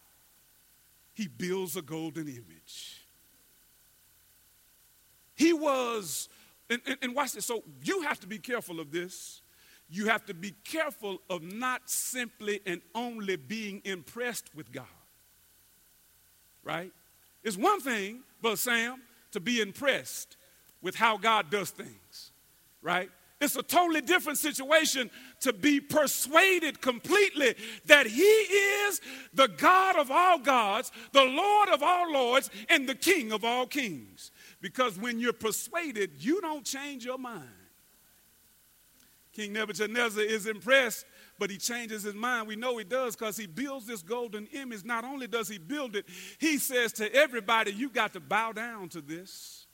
he 1.13 1.29
builds 1.29 1.77
a 1.77 1.83
golden 1.83 2.27
image. 2.27 2.94
He 5.35 5.53
was, 5.53 6.29
and, 6.71 6.81
and, 6.87 6.97
and 7.03 7.15
watch 7.15 7.33
this. 7.33 7.45
So 7.45 7.63
you 7.83 8.03
have 8.03 8.21
to 8.21 8.27
be 8.27 8.39
careful 8.39 8.81
of 8.81 8.91
this 8.91 9.43
you 9.89 10.07
have 10.07 10.25
to 10.27 10.35
be 10.35 10.53
careful 10.65 11.21
of 11.29 11.43
not 11.43 11.89
simply 11.89 12.61
and 12.67 12.81
only 12.95 13.37
being 13.37 13.83
impressed 13.85 14.55
with 14.55 14.73
God. 14.73 14.87
Right? 16.63 16.93
It's 17.43 17.57
one 17.57 17.81
thing, 17.81 18.21
but 18.41 18.59
Sam, 18.59 19.03
to 19.33 19.41
be 19.41 19.61
impressed 19.61 20.37
with 20.81 20.95
how 20.95 21.19
God 21.19 21.51
does 21.51 21.71
things. 21.71 22.33
Right? 22.81 23.11
It's 23.41 23.57
a 23.57 23.63
totally 23.63 24.01
different 24.01 24.39
situation 24.39 25.11
to 25.41 25.53
be 25.53 25.79
persuaded 25.79 26.81
completely 26.81 27.55
that 27.85 28.07
He 28.07 28.23
is 28.23 29.01
the 29.35 29.49
God 29.49 29.97
of 29.97 30.11
all 30.11 30.39
gods, 30.39 30.91
the 31.13 31.25
Lord 31.25 31.69
of 31.69 31.83
all 31.83 32.11
lords, 32.11 32.49
and 32.71 32.89
the 32.89 32.95
King 32.95 33.33
of 33.33 33.45
all 33.45 33.67
kings. 33.67 34.31
Because 34.65 34.99
when 34.99 35.21
you're 35.21 35.35
persuaded, 35.35 36.13
you 36.21 36.41
don't 36.41 36.65
change 36.65 37.05
your 37.05 37.19
mind. 37.19 37.45
King 39.35 39.53
Nebuchadnezzar 39.53 40.25
is 40.25 40.47
impressed, 40.47 41.05
but 41.39 41.51
he 41.51 41.59
changes 41.59 42.05
his 42.05 42.15
mind. 42.15 42.49
We 42.49 42.57
know 42.57 42.79
he 42.79 42.85
does 42.85 43.15
because 43.15 43.37
he 43.37 43.47
builds 43.47 43.87
this 43.87 44.01
golden 44.01 44.47
image. 44.55 44.83
Not 44.83 45.05
only 45.05 45.27
does 45.27 45.49
he 45.49 45.59
build 45.59 45.97
it, 45.97 46.07
he 46.39 46.57
says 46.57 46.95
to 46.95 47.15
everybody, 47.15 47.73
You 47.73 47.91
got 47.91 48.15
to 48.15 48.21
bow 48.21 48.53
down 48.53 48.89
to 48.89 49.03
this. 49.03 49.67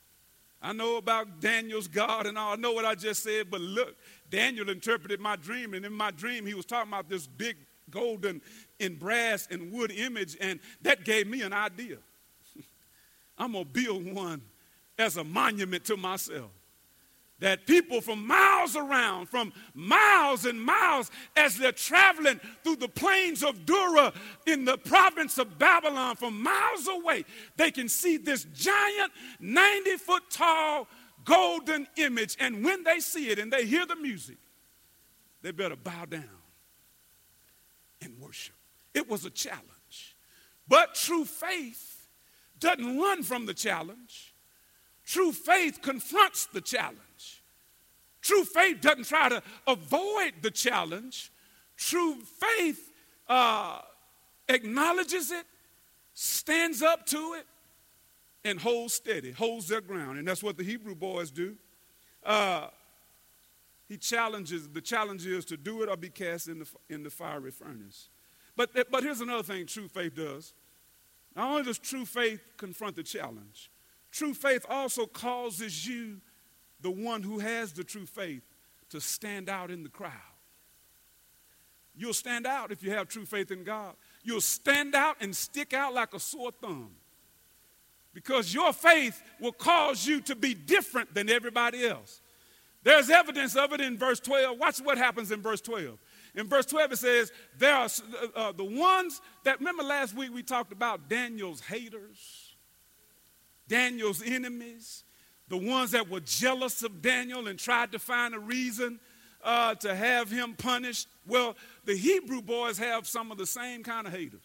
I 0.61 0.73
know 0.73 0.97
about 0.97 1.39
Daniel's 1.39 1.87
God 1.87 2.25
and 2.25 2.37
all. 2.37 2.51
I 2.51 2.57
know 2.57 2.73
what 2.73 2.83
I 2.83 2.95
just 2.95 3.23
said, 3.23 3.49
but 3.49 3.61
look, 3.61 3.95
Daniel 4.29 4.69
interpreted 4.69 5.21
my 5.21 5.37
dream, 5.37 5.73
and 5.73 5.85
in 5.85 5.93
my 5.93 6.11
dream, 6.11 6.45
he 6.45 6.53
was 6.53 6.65
talking 6.65 6.91
about 6.91 7.07
this 7.07 7.27
big 7.27 7.55
golden 7.89 8.41
in 8.79 8.95
brass 8.95 9.47
and 9.49 9.71
wood 9.71 9.91
image, 9.91 10.35
and 10.41 10.59
that 10.81 11.05
gave 11.05 11.27
me 11.27 11.43
an 11.43 11.53
idea. 11.53 11.95
I'm 13.37 13.53
going 13.53 13.63
to 13.63 13.71
build 13.71 14.13
one 14.13 14.41
as 15.01 15.17
a 15.17 15.23
monument 15.23 15.83
to 15.85 15.97
myself 15.97 16.51
that 17.41 17.65
people 17.65 18.01
from 18.01 18.25
miles 18.25 18.75
around, 18.75 19.27
from 19.27 19.51
miles 19.73 20.45
and 20.45 20.61
miles, 20.61 21.09
as 21.35 21.57
they're 21.57 21.71
traveling 21.71 22.39
through 22.63 22.75
the 22.75 22.87
plains 22.87 23.43
of 23.43 23.65
Dura 23.65 24.13
in 24.45 24.63
the 24.63 24.77
province 24.77 25.39
of 25.39 25.57
Babylon, 25.57 26.15
from 26.15 26.41
miles 26.41 26.87
away, 26.87 27.25
they 27.57 27.71
can 27.71 27.89
see 27.89 28.17
this 28.17 28.45
giant 28.53 29.11
90 29.39 29.97
foot 29.97 30.23
tall 30.29 30.87
golden 31.25 31.87
image. 31.97 32.37
And 32.39 32.63
when 32.63 32.83
they 32.83 32.99
see 32.99 33.29
it 33.29 33.39
and 33.39 33.51
they 33.51 33.65
hear 33.65 33.87
the 33.87 33.95
music, 33.95 34.37
they 35.41 35.51
better 35.51 35.75
bow 35.75 36.05
down 36.05 36.23
and 38.01 38.19
worship. 38.19 38.55
It 38.93 39.09
was 39.09 39.25
a 39.25 39.31
challenge. 39.31 40.15
But 40.67 40.93
true 40.93 41.25
faith 41.25 42.07
doesn't 42.59 42.99
run 42.99 43.23
from 43.23 43.47
the 43.47 43.53
challenge, 43.55 44.30
true 45.11 45.33
faith 45.33 45.81
confronts 45.81 46.45
the 46.45 46.61
challenge. 46.61 47.43
True 48.21 48.45
faith 48.45 48.79
doesn't 48.79 49.05
try 49.05 49.27
to 49.29 49.43
avoid 49.67 50.33
the 50.41 50.51
challenge. 50.51 51.31
True 51.75 52.15
faith 52.15 52.91
uh, 53.27 53.79
acknowledges 54.47 55.31
it, 55.31 55.45
stands 56.13 56.81
up 56.81 57.05
to 57.07 57.35
it, 57.39 57.45
and 58.45 58.59
holds 58.59 58.93
steady, 58.93 59.31
holds 59.31 59.67
their 59.67 59.81
ground. 59.81 60.17
And 60.17 60.27
that's 60.27 60.41
what 60.41 60.57
the 60.57 60.63
Hebrew 60.63 60.95
boys 60.95 61.29
do. 61.29 61.55
Uh, 62.25 62.67
he 63.89 63.97
challenges, 63.97 64.69
the 64.69 64.81
challenge 64.81 65.25
is 65.25 65.43
to 65.45 65.57
do 65.57 65.83
it 65.83 65.89
or 65.89 65.97
be 65.97 66.09
cast 66.09 66.47
in 66.47 66.59
the, 66.59 66.67
in 66.89 67.03
the 67.03 67.09
fiery 67.09 67.51
furnace. 67.51 68.07
But, 68.55 68.69
but 68.89 69.03
here's 69.03 69.19
another 69.19 69.43
thing 69.43 69.65
true 69.65 69.89
faith 69.89 70.15
does. 70.15 70.53
Not 71.35 71.49
only 71.49 71.63
does 71.63 71.79
true 71.79 72.05
faith 72.05 72.39
confront 72.57 72.95
the 72.95 73.03
challenge, 73.03 73.69
true 74.11 74.33
faith 74.33 74.65
also 74.69 75.05
causes 75.05 75.87
you 75.87 76.21
the 76.81 76.91
one 76.91 77.23
who 77.23 77.39
has 77.39 77.73
the 77.73 77.83
true 77.83 78.05
faith 78.05 78.43
to 78.89 78.99
stand 78.99 79.49
out 79.49 79.71
in 79.71 79.83
the 79.83 79.89
crowd. 79.89 80.11
You'll 81.95 82.13
stand 82.13 82.47
out 82.47 82.71
if 82.71 82.83
you 82.83 82.91
have 82.91 83.07
true 83.07 83.25
faith 83.25 83.51
in 83.51 83.63
God. 83.63 83.93
You'll 84.23 84.41
stand 84.41 84.95
out 84.95 85.17
and 85.19 85.35
stick 85.35 85.73
out 85.73 85.93
like 85.93 86.13
a 86.13 86.19
sore 86.19 86.51
thumb 86.51 86.91
because 88.13 88.53
your 88.53 88.73
faith 88.73 89.21
will 89.39 89.51
cause 89.51 90.05
you 90.05 90.21
to 90.21 90.35
be 90.35 90.53
different 90.53 91.13
than 91.13 91.29
everybody 91.29 91.85
else. 91.85 92.21
There's 92.83 93.09
evidence 93.09 93.55
of 93.55 93.73
it 93.73 93.81
in 93.81 93.97
verse 93.97 94.19
12. 94.19 94.57
Watch 94.57 94.79
what 94.79 94.97
happens 94.97 95.31
in 95.31 95.41
verse 95.41 95.61
12. 95.61 95.99
In 96.35 96.47
verse 96.47 96.65
12, 96.65 96.93
it 96.93 96.97
says, 96.97 97.31
There 97.57 97.75
are 97.75 97.85
uh, 97.85 98.39
uh, 98.39 98.51
the 98.53 98.63
ones 98.63 99.21
that, 99.43 99.59
remember 99.59 99.83
last 99.83 100.15
week 100.15 100.33
we 100.33 100.43
talked 100.43 100.71
about 100.71 101.09
Daniel's 101.09 101.61
haters, 101.61 102.40
Daniel's 103.71 104.21
enemies, 104.21 105.05
the 105.47 105.55
ones 105.55 105.91
that 105.91 106.09
were 106.09 106.19
jealous 106.19 106.83
of 106.83 107.01
Daniel 107.01 107.47
and 107.47 107.57
tried 107.57 107.93
to 107.93 107.99
find 107.99 108.35
a 108.35 108.39
reason 108.39 108.99
uh, 109.45 109.75
to 109.75 109.95
have 109.95 110.29
him 110.29 110.55
punished. 110.55 111.07
Well, 111.25 111.55
the 111.85 111.95
Hebrew 111.95 112.41
boys 112.41 112.77
have 112.79 113.07
some 113.07 113.31
of 113.31 113.37
the 113.37 113.45
same 113.45 113.81
kind 113.81 114.05
of 114.05 114.11
haters, 114.11 114.43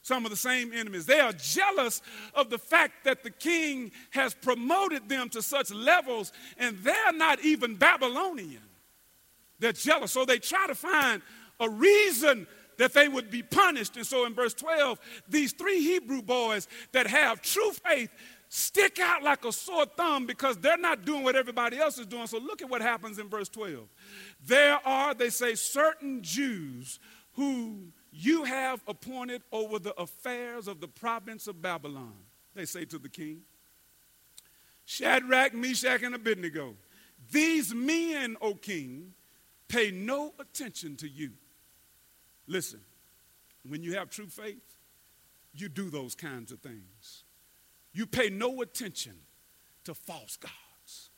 some 0.00 0.24
of 0.24 0.30
the 0.30 0.36
same 0.36 0.72
enemies. 0.72 1.04
They 1.04 1.20
are 1.20 1.34
jealous 1.34 2.00
of 2.34 2.48
the 2.48 2.56
fact 2.56 3.04
that 3.04 3.22
the 3.22 3.30
king 3.30 3.92
has 4.10 4.32
promoted 4.32 5.10
them 5.10 5.28
to 5.30 5.42
such 5.42 5.70
levels, 5.70 6.32
and 6.56 6.78
they're 6.78 7.12
not 7.12 7.44
even 7.44 7.76
Babylonian. 7.76 8.62
They're 9.58 9.72
jealous. 9.72 10.12
So 10.12 10.24
they 10.24 10.38
try 10.38 10.66
to 10.68 10.74
find 10.74 11.20
a 11.60 11.68
reason 11.68 12.46
that 12.78 12.94
they 12.94 13.08
would 13.08 13.30
be 13.30 13.42
punished. 13.42 13.96
And 13.96 14.06
so 14.06 14.24
in 14.24 14.34
verse 14.34 14.54
12, 14.54 14.98
these 15.28 15.52
three 15.52 15.80
Hebrew 15.80 16.22
boys 16.22 16.66
that 16.92 17.06
have 17.06 17.42
true 17.42 17.72
faith 17.72 18.10
stick 18.48 18.98
out 18.98 19.22
like 19.22 19.44
a 19.44 19.52
sore 19.52 19.86
thumb 19.86 20.26
because 20.26 20.56
they're 20.58 20.78
not 20.78 21.04
doing 21.04 21.22
what 21.22 21.36
everybody 21.36 21.78
else 21.78 21.98
is 21.98 22.06
doing. 22.06 22.26
So 22.26 22.38
look 22.38 22.62
at 22.62 22.70
what 22.70 22.80
happens 22.80 23.18
in 23.18 23.28
verse 23.28 23.48
12. 23.48 23.88
There 24.46 24.78
are, 24.86 25.14
they 25.14 25.30
say, 25.30 25.54
certain 25.54 26.22
Jews 26.22 26.98
who 27.34 27.92
you 28.10 28.44
have 28.44 28.82
appointed 28.88 29.42
over 29.52 29.78
the 29.78 29.94
affairs 30.00 30.66
of 30.66 30.80
the 30.80 30.88
province 30.88 31.46
of 31.46 31.62
Babylon. 31.62 32.14
They 32.54 32.64
say 32.64 32.84
to 32.86 32.98
the 32.98 33.08
king, 33.08 33.42
Shadrach, 34.84 35.54
Meshach, 35.54 36.02
and 36.02 36.14
Abednego, 36.14 36.74
these 37.30 37.74
men, 37.74 38.36
O 38.40 38.54
king, 38.54 39.12
pay 39.68 39.90
no 39.90 40.32
attention 40.38 40.96
to 40.96 41.08
you. 41.08 41.32
Listen, 42.46 42.80
when 43.68 43.82
you 43.82 43.94
have 43.94 44.08
true 44.08 44.28
faith, 44.28 44.78
you 45.54 45.68
do 45.68 45.90
those 45.90 46.14
kinds 46.14 46.50
of 46.52 46.60
things. 46.60 47.24
You 47.92 48.06
pay 48.06 48.30
no 48.30 48.60
attention 48.62 49.14
to 49.84 49.94
false 49.94 50.36
gods. 50.36 51.10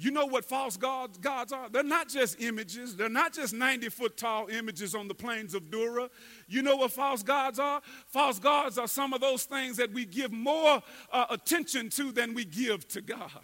You 0.00 0.12
know 0.12 0.26
what 0.26 0.44
false 0.44 0.76
gods, 0.76 1.18
gods 1.18 1.52
are? 1.52 1.68
They're 1.68 1.82
not 1.82 2.08
just 2.08 2.40
images. 2.40 2.94
They're 2.94 3.08
not 3.08 3.32
just 3.32 3.52
90 3.52 3.88
foot 3.88 4.16
tall 4.16 4.46
images 4.46 4.94
on 4.94 5.08
the 5.08 5.14
plains 5.14 5.54
of 5.54 5.72
Dura. 5.72 6.08
You 6.46 6.62
know 6.62 6.76
what 6.76 6.92
false 6.92 7.24
gods 7.24 7.58
are? 7.58 7.82
False 8.06 8.38
gods 8.38 8.78
are 8.78 8.86
some 8.86 9.12
of 9.12 9.20
those 9.20 9.42
things 9.42 9.76
that 9.78 9.92
we 9.92 10.04
give 10.04 10.30
more 10.30 10.80
uh, 11.12 11.26
attention 11.30 11.90
to 11.90 12.12
than 12.12 12.32
we 12.32 12.44
give 12.44 12.86
to 12.88 13.00
God. 13.00 13.40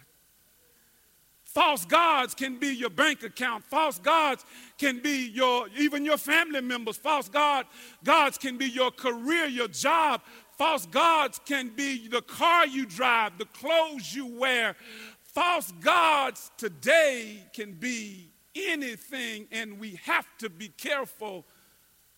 False 1.54 1.84
gods 1.84 2.34
can 2.34 2.58
be 2.58 2.74
your 2.74 2.90
bank 2.90 3.22
account. 3.22 3.62
False 3.62 4.00
gods 4.00 4.44
can 4.76 4.98
be 5.00 5.28
your 5.28 5.68
even 5.78 6.04
your 6.04 6.16
family 6.16 6.60
members. 6.60 6.96
False 6.96 7.28
god 7.28 7.66
gods 8.02 8.36
can 8.36 8.58
be 8.58 8.66
your 8.66 8.90
career, 8.90 9.46
your 9.46 9.68
job. 9.68 10.20
False 10.56 10.86
gods 10.86 11.40
can 11.44 11.70
be 11.70 12.06
the 12.08 12.22
car 12.22 12.66
you 12.66 12.86
drive, 12.86 13.38
the 13.38 13.46
clothes 13.46 14.14
you 14.14 14.26
wear. 14.26 14.76
False 15.22 15.72
gods 15.80 16.52
today 16.56 17.42
can 17.52 17.72
be 17.72 18.30
anything, 18.54 19.48
and 19.50 19.80
we 19.80 19.98
have 20.04 20.26
to 20.38 20.48
be 20.48 20.68
careful 20.68 21.44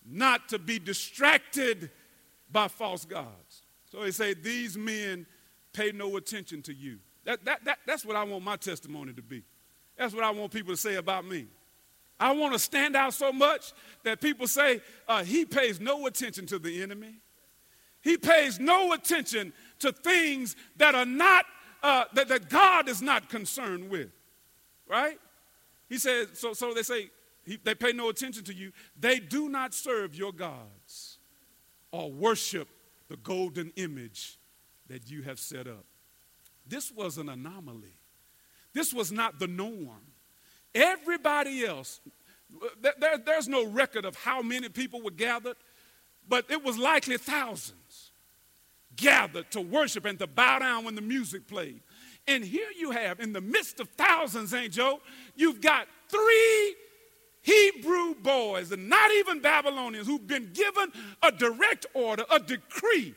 not 0.05 0.49
to 0.49 0.59
be 0.59 0.77
distracted 0.77 1.89
by 2.51 2.67
false 2.67 3.05
gods. 3.05 3.63
So 3.91 4.01
they 4.01 4.11
say, 4.11 4.33
These 4.35 4.77
men 4.77 5.25
pay 5.73 5.91
no 5.91 6.15
attention 6.17 6.61
to 6.63 6.73
you. 6.73 6.99
That, 7.25 7.43
that, 7.45 7.65
that, 7.65 7.79
that's 7.85 8.05
what 8.05 8.15
I 8.15 8.23
want 8.23 8.43
my 8.43 8.55
testimony 8.55 9.13
to 9.13 9.21
be. 9.21 9.43
That's 9.97 10.13
what 10.13 10.23
I 10.23 10.29
want 10.29 10.51
people 10.51 10.73
to 10.73 10.77
say 10.77 10.95
about 10.95 11.25
me. 11.25 11.47
I 12.19 12.31
want 12.31 12.53
to 12.53 12.59
stand 12.59 12.95
out 12.95 13.13
so 13.13 13.31
much 13.31 13.73
that 14.03 14.21
people 14.21 14.47
say, 14.47 14.81
uh, 15.07 15.23
He 15.23 15.43
pays 15.43 15.79
no 15.79 16.05
attention 16.05 16.45
to 16.47 16.59
the 16.59 16.83
enemy. 16.83 17.15
He 18.01 18.17
pays 18.17 18.59
no 18.59 18.93
attention 18.93 19.53
to 19.79 19.91
things 19.91 20.55
that 20.77 20.95
are 20.95 21.05
not, 21.05 21.45
uh, 21.83 22.05
that, 22.13 22.27
that 22.29 22.49
God 22.49 22.87
is 22.89 23.01
not 23.01 23.29
concerned 23.29 23.89
with. 23.89 24.09
Right? 24.87 25.19
He 25.89 25.97
says, 25.97 26.27
so, 26.33 26.53
so 26.53 26.73
they 26.73 26.83
say, 26.83 27.09
he, 27.43 27.57
they 27.63 27.75
pay 27.75 27.93
no 27.93 28.09
attention 28.09 28.43
to 28.45 28.53
you. 28.53 28.71
They 28.99 29.19
do 29.19 29.49
not 29.49 29.73
serve 29.73 30.15
your 30.15 30.31
gods 30.33 31.17
or 31.91 32.11
worship 32.11 32.67
the 33.09 33.17
golden 33.17 33.71
image 33.75 34.37
that 34.87 35.09
you 35.09 35.21
have 35.23 35.39
set 35.39 35.67
up. 35.67 35.85
This 36.65 36.91
was 36.91 37.17
an 37.17 37.29
anomaly. 37.29 37.93
This 38.73 38.93
was 38.93 39.11
not 39.11 39.39
the 39.39 39.47
norm. 39.47 40.01
Everybody 40.75 41.65
else, 41.65 42.01
there, 42.81 43.17
there's 43.25 43.47
no 43.47 43.65
record 43.65 44.05
of 44.05 44.15
how 44.15 44.41
many 44.41 44.69
people 44.69 45.01
were 45.01 45.11
gathered, 45.11 45.55
but 46.27 46.45
it 46.49 46.63
was 46.63 46.77
likely 46.77 47.17
thousands 47.17 48.11
gathered 48.95 49.49
to 49.51 49.61
worship 49.61 50.05
and 50.05 50.19
to 50.19 50.27
bow 50.27 50.59
down 50.59 50.83
when 50.83 50.95
the 50.95 51.01
music 51.01 51.47
played. 51.47 51.81
And 52.27 52.43
here 52.43 52.67
you 52.77 52.91
have, 52.91 53.19
in 53.19 53.31
the 53.31 53.41
midst 53.41 53.79
of 53.79 53.87
thousands, 53.89 54.53
Ain't 54.53 54.73
Joe, 54.73 54.99
you've 55.35 55.61
got 55.61 55.87
three 56.09 56.75
Hebrew 57.41 58.15
boys, 58.15 58.73
and 58.73 58.89
not 58.89 59.09
even 59.11 59.39
Babylonians, 59.39 60.05
who've 60.05 60.27
been 60.27 60.51
given 60.51 60.91
a 61.23 61.31
direct 61.31 61.85
order, 61.93 62.25
a 62.29 62.39
decree. 62.39 63.15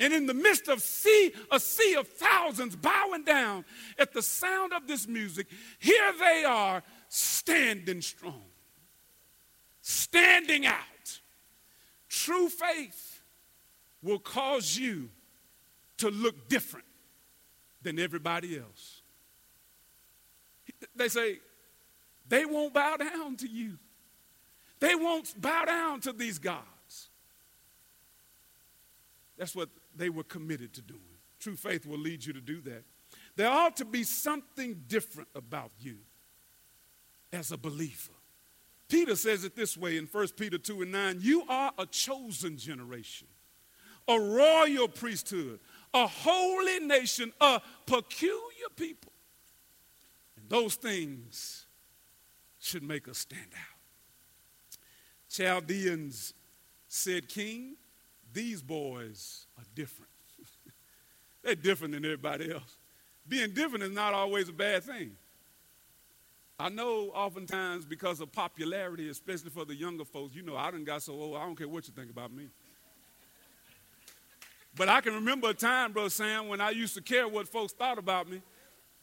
And 0.00 0.14
in 0.14 0.26
the 0.26 0.34
midst 0.34 0.68
of 0.68 0.80
sea, 0.80 1.32
a 1.50 1.60
sea 1.60 1.94
of 1.96 2.08
thousands 2.08 2.74
bowing 2.74 3.24
down 3.24 3.66
at 3.98 4.14
the 4.14 4.22
sound 4.22 4.72
of 4.72 4.86
this 4.86 5.06
music, 5.06 5.48
here 5.78 6.12
they 6.18 6.44
are 6.44 6.82
standing 7.08 8.00
strong, 8.00 8.42
standing 9.82 10.64
out. 10.64 10.78
True 12.12 12.50
faith 12.50 13.22
will 14.02 14.18
cause 14.18 14.76
you 14.76 15.08
to 15.96 16.10
look 16.10 16.46
different 16.46 16.84
than 17.82 17.98
everybody 17.98 18.58
else. 18.58 19.00
They 20.94 21.08
say, 21.08 21.38
they 22.28 22.44
won't 22.44 22.74
bow 22.74 22.98
down 22.98 23.36
to 23.36 23.48
you. 23.48 23.78
They 24.78 24.94
won't 24.94 25.40
bow 25.40 25.64
down 25.64 26.00
to 26.00 26.12
these 26.12 26.38
gods. 26.38 27.08
That's 29.38 29.56
what 29.56 29.70
they 29.96 30.10
were 30.10 30.24
committed 30.24 30.74
to 30.74 30.82
doing. 30.82 31.00
True 31.40 31.56
faith 31.56 31.86
will 31.86 31.98
lead 31.98 32.26
you 32.26 32.34
to 32.34 32.42
do 32.42 32.60
that. 32.60 32.84
There 33.36 33.48
ought 33.48 33.78
to 33.78 33.86
be 33.86 34.04
something 34.04 34.82
different 34.86 35.30
about 35.34 35.70
you 35.80 35.96
as 37.32 37.52
a 37.52 37.56
believer. 37.56 38.12
Peter 38.92 39.16
says 39.16 39.42
it 39.42 39.56
this 39.56 39.74
way 39.74 39.96
in 39.96 40.04
1 40.04 40.28
Peter 40.36 40.58
2 40.58 40.82
and 40.82 40.92
9 40.92 41.18
You 41.22 41.44
are 41.48 41.72
a 41.78 41.86
chosen 41.86 42.58
generation, 42.58 43.26
a 44.06 44.20
royal 44.20 44.86
priesthood, 44.86 45.60
a 45.94 46.06
holy 46.06 46.78
nation, 46.80 47.32
a 47.40 47.62
peculiar 47.86 48.68
people. 48.76 49.10
And 50.36 50.46
those 50.50 50.74
things 50.74 51.64
should 52.60 52.82
make 52.82 53.08
us 53.08 53.16
stand 53.16 53.48
out. 53.54 54.78
Chaldeans 55.30 56.34
said, 56.86 57.30
King, 57.30 57.76
these 58.30 58.60
boys 58.60 59.46
are 59.56 59.64
different. 59.74 60.12
They're 61.42 61.54
different 61.54 61.94
than 61.94 62.04
everybody 62.04 62.52
else. 62.52 62.76
Being 63.26 63.54
different 63.54 63.84
is 63.84 63.92
not 63.92 64.12
always 64.12 64.50
a 64.50 64.52
bad 64.52 64.84
thing. 64.84 65.16
I 66.62 66.68
know 66.68 67.10
oftentimes 67.12 67.84
because 67.84 68.20
of 68.20 68.30
popularity, 68.30 69.08
especially 69.08 69.50
for 69.50 69.64
the 69.64 69.74
younger 69.74 70.04
folks, 70.04 70.36
you 70.36 70.42
know, 70.42 70.56
I 70.56 70.70
done 70.70 70.84
got 70.84 71.02
so 71.02 71.12
old, 71.12 71.36
I 71.36 71.44
don't 71.44 71.56
care 71.56 71.66
what 71.66 71.88
you 71.88 71.92
think 71.92 72.08
about 72.08 72.32
me. 72.32 72.46
But 74.76 74.88
I 74.88 75.00
can 75.00 75.12
remember 75.14 75.50
a 75.50 75.54
time, 75.54 75.92
Brother 75.92 76.08
Sam, 76.08 76.46
when 76.46 76.60
I 76.60 76.70
used 76.70 76.94
to 76.94 77.02
care 77.02 77.26
what 77.26 77.48
folks 77.48 77.72
thought 77.72 77.98
about 77.98 78.30
me. 78.30 78.42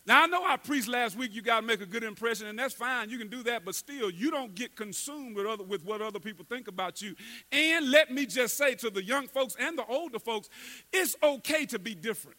Now, 0.05 0.23
I 0.23 0.27
know 0.27 0.41
I 0.45 0.55
preached 0.55 0.87
last 0.87 1.17
week, 1.17 1.31
you 1.33 1.41
got 1.41 1.59
to 1.59 1.67
make 1.67 1.81
a 1.81 1.85
good 1.85 2.05
impression, 2.05 2.47
and 2.47 2.57
that's 2.57 2.73
fine. 2.73 3.09
You 3.09 3.17
can 3.17 3.27
do 3.27 3.43
that, 3.43 3.65
but 3.65 3.75
still, 3.75 4.09
you 4.09 4.31
don't 4.31 4.55
get 4.55 4.77
consumed 4.77 5.35
with, 5.35 5.45
other, 5.45 5.65
with 5.65 5.83
what 5.83 6.01
other 6.01 6.19
people 6.19 6.45
think 6.47 6.69
about 6.69 7.01
you. 7.01 7.13
And 7.51 7.91
let 7.91 8.09
me 8.09 8.25
just 8.25 8.55
say 8.55 8.73
to 8.75 8.89
the 8.89 9.03
young 9.03 9.27
folks 9.27 9.57
and 9.59 9.77
the 9.77 9.85
older 9.87 10.17
folks, 10.17 10.49
it's 10.93 11.17
okay 11.21 11.65
to 11.65 11.77
be 11.77 11.93
different. 11.93 12.37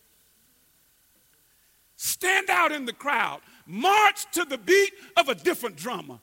Stand 2.02 2.48
out 2.48 2.72
in 2.72 2.86
the 2.86 2.94
crowd, 2.94 3.42
march 3.70 4.30
to 4.32 4.44
the 4.44 4.58
beat 4.58 4.92
of 5.16 5.28
a 5.28 5.34
different 5.34 5.76
drummer. 5.76 6.18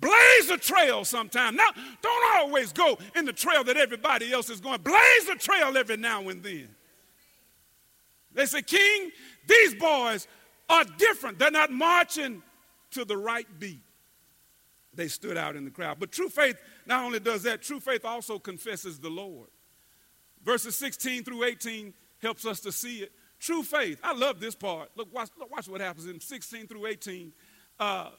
Blaze 0.00 0.50
a 0.50 0.58
trail 0.58 1.04
sometime. 1.04 1.56
Now, 1.56 1.68
don't 2.02 2.36
always 2.36 2.72
go 2.72 2.98
in 3.16 3.24
the 3.24 3.32
trail 3.32 3.64
that 3.64 3.76
everybody 3.76 4.32
else 4.32 4.48
is 4.48 4.60
going. 4.60 4.80
Blaze 4.82 5.28
a 5.30 5.34
trail 5.34 5.76
every 5.76 5.96
now 5.96 6.28
and 6.28 6.42
then. 6.42 6.68
They 8.32 8.46
say, 8.46 8.62
King, 8.62 9.10
these 9.48 9.74
boys 9.74 10.28
are 10.68 10.84
different. 10.84 11.38
They're 11.38 11.50
not 11.50 11.72
marching 11.72 12.42
to 12.92 13.04
the 13.04 13.16
right 13.16 13.46
beat. 13.58 13.80
They 14.94 15.08
stood 15.08 15.36
out 15.36 15.56
in 15.56 15.64
the 15.64 15.70
crowd. 15.70 15.98
But 15.98 16.12
true 16.12 16.28
faith 16.28 16.56
not 16.86 17.04
only 17.04 17.20
does 17.20 17.42
that, 17.44 17.62
true 17.62 17.80
faith 17.80 18.04
also 18.04 18.38
confesses 18.38 18.98
the 18.98 19.10
Lord. 19.10 19.48
Verses 20.44 20.76
16 20.76 21.24
through 21.24 21.44
18 21.44 21.92
helps 22.20 22.46
us 22.46 22.60
to 22.60 22.72
see 22.72 22.98
it. 22.98 23.12
True 23.40 23.62
faith. 23.62 23.98
I 24.02 24.14
love 24.14 24.40
this 24.40 24.54
part. 24.54 24.90
Look, 24.96 25.12
watch, 25.14 25.30
look, 25.38 25.50
watch 25.50 25.68
what 25.68 25.80
happens 25.80 26.06
in 26.06 26.20
16 26.20 26.66
through 26.66 26.86
18. 26.86 27.32
Uh, 27.78 28.10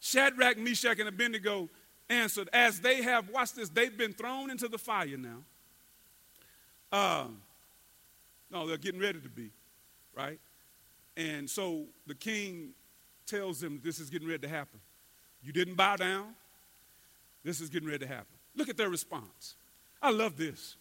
Shadrach, 0.00 0.58
Meshach, 0.58 0.98
and 0.98 1.08
Abednego 1.08 1.68
answered, 2.10 2.48
as 2.52 2.80
they 2.80 3.02
have, 3.02 3.30
watch 3.30 3.52
this, 3.52 3.68
they've 3.68 3.96
been 3.96 4.12
thrown 4.12 4.50
into 4.50 4.68
the 4.68 4.78
fire 4.78 5.16
now. 5.16 5.38
Uh, 6.92 7.26
no, 8.50 8.66
they're 8.66 8.76
getting 8.76 9.00
ready 9.00 9.20
to 9.20 9.28
be, 9.28 9.50
right? 10.16 10.38
And 11.16 11.48
so 11.48 11.84
the 12.06 12.14
king 12.14 12.70
tells 13.26 13.60
them 13.60 13.80
this 13.82 13.98
is 13.98 14.10
getting 14.10 14.28
ready 14.28 14.40
to 14.40 14.48
happen. 14.48 14.80
You 15.42 15.52
didn't 15.52 15.74
bow 15.74 15.96
down. 15.96 16.34
This 17.44 17.60
is 17.60 17.68
getting 17.68 17.88
ready 17.88 18.00
to 18.00 18.06
happen. 18.06 18.26
Look 18.56 18.68
at 18.68 18.76
their 18.76 18.88
response. 18.88 19.54
I 20.00 20.10
love 20.10 20.36
this. 20.36 20.76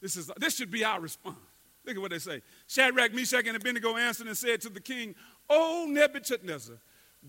This, 0.00 0.16
is, 0.16 0.30
this 0.38 0.56
should 0.56 0.70
be 0.70 0.84
our 0.84 1.00
response. 1.00 1.36
Look 1.84 1.96
at 1.96 2.02
what 2.02 2.10
they 2.10 2.18
say. 2.18 2.42
Shadrach, 2.68 3.12
Meshach, 3.12 3.46
and 3.46 3.56
Abednego 3.56 3.96
answered 3.96 4.26
and 4.26 4.36
said 4.36 4.60
to 4.62 4.68
the 4.68 4.80
king, 4.80 5.14
O 5.50 5.86
Nebuchadnezzar, 5.88 6.76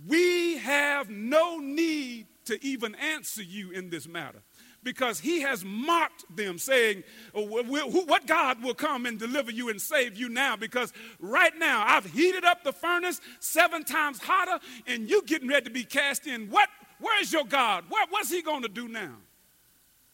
we 0.07 0.57
have 0.57 1.09
no 1.09 1.57
need 1.57 2.27
to 2.45 2.63
even 2.65 2.95
answer 2.95 3.43
you 3.43 3.71
in 3.71 3.89
this 3.89 4.07
matter 4.07 4.41
because 4.83 5.19
he 5.19 5.41
has 5.41 5.63
mocked 5.63 6.25
them, 6.35 6.57
saying, 6.57 7.03
oh, 7.33 7.43
What 7.45 8.27
God 8.27 8.61
will 8.61 8.73
come 8.73 9.05
and 9.05 9.17
deliver 9.17 9.51
you 9.51 9.69
and 9.69 9.81
save 9.81 10.17
you 10.17 10.29
now? 10.29 10.55
Because 10.55 10.91
right 11.19 11.57
now 11.57 11.83
I've 11.87 12.05
heated 12.05 12.43
up 12.43 12.63
the 12.63 12.73
furnace 12.73 13.21
seven 13.39 13.83
times 13.83 14.19
hotter, 14.21 14.59
and 14.85 15.09
you 15.09 15.23
getting 15.23 15.47
ready 15.47 15.65
to 15.65 15.71
be 15.71 15.83
cast 15.83 16.27
in. 16.27 16.49
What? 16.49 16.69
Where's 16.99 17.33
your 17.33 17.45
God? 17.45 17.85
What, 17.89 18.09
what's 18.11 18.29
he 18.29 18.41
going 18.41 18.61
to 18.61 18.69
do 18.69 18.87
now? 18.87 19.15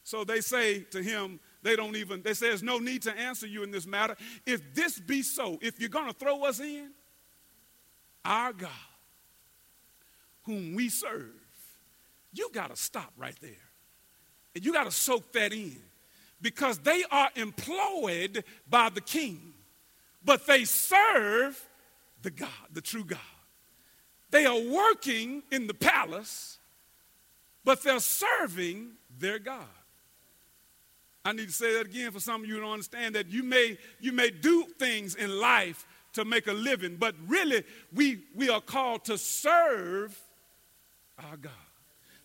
So 0.02 0.24
they 0.24 0.40
say 0.40 0.80
to 0.90 1.02
him, 1.02 1.40
they 1.62 1.76
don't 1.76 1.96
even, 1.96 2.22
they 2.22 2.34
say 2.34 2.48
there's 2.48 2.62
no 2.62 2.78
need 2.78 3.02
to 3.02 3.16
answer 3.16 3.46
you 3.46 3.62
in 3.62 3.70
this 3.70 3.86
matter. 3.86 4.16
If 4.46 4.74
this 4.74 4.98
be 4.98 5.22
so, 5.22 5.58
if 5.60 5.78
you're 5.80 5.88
going 5.88 6.06
to 6.06 6.18
throw 6.18 6.44
us 6.44 6.60
in, 6.60 6.90
our 8.24 8.52
God, 8.52 8.70
whom 10.44 10.74
we 10.74 10.88
serve, 10.88 11.32
you 12.32 12.50
got 12.52 12.70
to 12.70 12.76
stop 12.76 13.12
right 13.16 13.36
there. 13.40 13.50
And 14.54 14.64
you 14.64 14.72
got 14.72 14.84
to 14.84 14.90
soak 14.90 15.32
that 15.32 15.52
in 15.52 15.76
because 16.40 16.78
they 16.78 17.04
are 17.10 17.28
employed 17.36 18.44
by 18.68 18.88
the 18.88 19.00
king, 19.00 19.52
but 20.24 20.46
they 20.46 20.64
serve 20.64 21.62
the 22.22 22.30
God, 22.30 22.48
the 22.72 22.80
true 22.80 23.04
God. 23.04 23.18
They 24.30 24.46
are 24.46 24.58
working 24.58 25.42
in 25.50 25.66
the 25.66 25.74
palace, 25.74 26.58
but 27.64 27.82
they're 27.82 28.00
serving 28.00 28.92
their 29.18 29.38
God. 29.38 29.66
I 31.24 31.32
need 31.32 31.48
to 31.48 31.52
say 31.52 31.74
that 31.74 31.86
again 31.86 32.12
for 32.12 32.20
some 32.20 32.42
of 32.42 32.48
you 32.48 32.60
to 32.60 32.66
understand 32.66 33.14
that 33.14 33.30
you 33.30 33.42
may, 33.42 33.76
you 34.00 34.12
may 34.12 34.30
do 34.30 34.64
things 34.78 35.14
in 35.14 35.38
life 35.38 35.86
to 36.14 36.24
make 36.24 36.46
a 36.46 36.52
living, 36.52 36.96
but 36.96 37.14
really 37.26 37.62
we, 37.92 38.20
we 38.34 38.48
are 38.48 38.60
called 38.60 39.04
to 39.04 39.18
serve 39.18 40.18
our 41.18 41.36
God. 41.36 41.52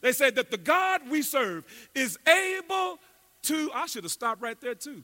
They 0.02 0.12
said 0.12 0.36
that 0.36 0.52
the 0.52 0.58
God 0.58 1.02
we 1.10 1.22
serve 1.22 1.66
is 1.94 2.18
able 2.28 3.00
to, 3.44 3.72
I 3.74 3.86
should 3.88 4.04
have 4.04 4.12
stopped 4.12 4.42
right 4.42 4.60
there 4.60 4.76
too. 4.76 5.04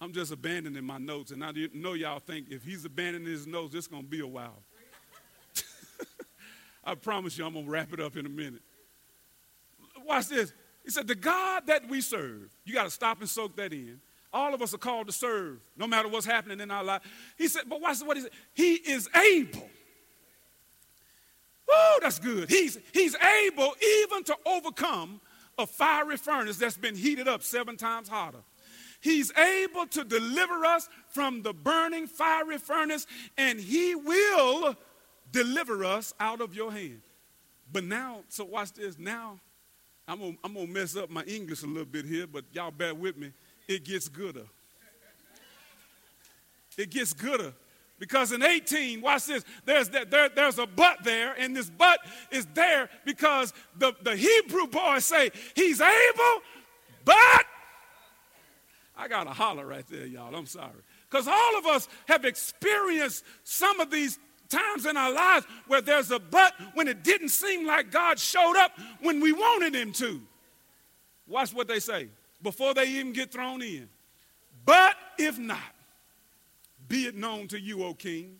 I'm 0.00 0.12
just 0.12 0.32
abandoning 0.32 0.84
my 0.84 0.98
notes, 0.98 1.30
and 1.30 1.44
I 1.44 1.52
know 1.72 1.92
y'all 1.92 2.18
think 2.18 2.46
if 2.50 2.64
he's 2.64 2.84
abandoning 2.84 3.28
his 3.28 3.46
notes, 3.46 3.74
it's 3.76 3.86
going 3.86 4.02
to 4.02 4.08
be 4.08 4.18
a 4.18 4.26
while. 4.26 4.58
I 6.84 6.96
promise 6.96 7.38
you, 7.38 7.46
I'm 7.46 7.52
going 7.52 7.66
to 7.66 7.70
wrap 7.70 7.92
it 7.92 8.00
up 8.00 8.16
in 8.16 8.26
a 8.26 8.28
minute. 8.28 8.62
Watch 10.04 10.26
this. 10.26 10.52
He 10.84 10.90
said, 10.90 11.06
The 11.06 11.14
God 11.14 11.66
that 11.66 11.88
we 11.88 12.00
serve, 12.00 12.50
you 12.64 12.74
got 12.74 12.84
to 12.84 12.90
stop 12.90 13.20
and 13.20 13.28
soak 13.28 13.56
that 13.56 13.72
in. 13.72 14.00
All 14.32 14.54
of 14.54 14.62
us 14.62 14.72
are 14.72 14.78
called 14.78 15.08
to 15.08 15.12
serve, 15.12 15.58
no 15.76 15.86
matter 15.86 16.08
what's 16.08 16.24
happening 16.24 16.60
in 16.60 16.70
our 16.70 16.82
life. 16.82 17.02
He 17.36 17.48
said, 17.48 17.62
But 17.68 17.80
watch 17.80 18.00
what 18.00 18.16
he 18.16 18.22
said. 18.22 18.32
He 18.54 18.74
is 18.74 19.08
able. 19.14 19.68
Oh, 21.68 21.98
that's 22.02 22.18
good. 22.18 22.50
He's, 22.50 22.78
he's 22.92 23.16
able 23.16 23.74
even 24.04 24.24
to 24.24 24.36
overcome 24.44 25.20
a 25.58 25.66
fiery 25.66 26.16
furnace 26.16 26.58
that's 26.58 26.76
been 26.76 26.96
heated 26.96 27.28
up 27.28 27.42
seven 27.42 27.76
times 27.76 28.08
hotter. 28.08 28.42
He's 29.00 29.36
able 29.36 29.86
to 29.88 30.04
deliver 30.04 30.64
us 30.64 30.88
from 31.08 31.42
the 31.42 31.52
burning 31.52 32.06
fiery 32.06 32.58
furnace, 32.58 33.06
and 33.36 33.58
He 33.58 33.94
will 33.94 34.76
deliver 35.32 35.84
us 35.84 36.14
out 36.20 36.40
of 36.40 36.54
your 36.54 36.72
hand. 36.72 37.02
But 37.72 37.84
now, 37.84 38.20
so 38.28 38.44
watch 38.44 38.72
this. 38.74 38.98
Now, 38.98 39.40
I'm 40.06 40.18
gonna, 40.18 40.36
I'm 40.42 40.54
gonna 40.54 40.66
mess 40.66 40.96
up 40.96 41.10
my 41.10 41.22
English 41.24 41.62
a 41.62 41.66
little 41.66 41.84
bit 41.84 42.04
here, 42.04 42.26
but 42.26 42.44
y'all 42.52 42.70
bear 42.70 42.94
with 42.94 43.16
me. 43.16 43.32
It 43.68 43.84
gets 43.84 44.08
gooder. 44.08 44.46
It 46.76 46.90
gets 46.90 47.12
gooder. 47.12 47.52
Because 47.98 48.32
in 48.32 48.42
18, 48.42 49.00
watch 49.00 49.26
this, 49.26 49.44
there's, 49.64 49.88
that, 49.90 50.10
there, 50.10 50.28
there's 50.28 50.58
a 50.58 50.66
but 50.66 51.04
there, 51.04 51.34
and 51.38 51.54
this 51.54 51.70
but 51.70 52.00
is 52.32 52.46
there 52.52 52.90
because 53.04 53.52
the, 53.78 53.94
the 54.02 54.16
Hebrew 54.16 54.66
boys 54.66 55.04
say, 55.04 55.30
He's 55.54 55.80
able, 55.80 56.42
but 57.04 57.44
I 58.96 59.08
got 59.08 59.24
to 59.24 59.30
holler 59.30 59.66
right 59.66 59.86
there, 59.88 60.06
y'all. 60.06 60.34
I'm 60.34 60.46
sorry. 60.46 60.70
Because 61.08 61.28
all 61.28 61.58
of 61.58 61.66
us 61.66 61.88
have 62.08 62.24
experienced 62.24 63.24
some 63.44 63.80
of 63.80 63.90
these 63.90 64.18
times 64.52 64.86
in 64.86 64.96
our 64.96 65.12
lives 65.12 65.46
where 65.66 65.80
there's 65.80 66.10
a 66.10 66.18
but 66.18 66.54
when 66.74 66.88
it 66.88 67.02
didn't 67.02 67.30
seem 67.30 67.66
like 67.66 67.90
God 67.90 68.18
showed 68.18 68.56
up 68.56 68.72
when 69.00 69.20
we 69.20 69.32
wanted 69.32 69.74
Him 69.74 69.92
to. 69.92 70.20
Watch 71.26 71.54
what 71.54 71.68
they 71.68 71.80
say 71.80 72.08
before 72.42 72.74
they 72.74 72.86
even 72.86 73.12
get 73.12 73.32
thrown 73.32 73.62
in. 73.62 73.88
But 74.64 74.96
if 75.18 75.38
not, 75.38 75.58
be 76.88 77.06
it 77.06 77.16
known 77.16 77.48
to 77.48 77.60
you, 77.60 77.84
O 77.84 77.94
King, 77.94 78.38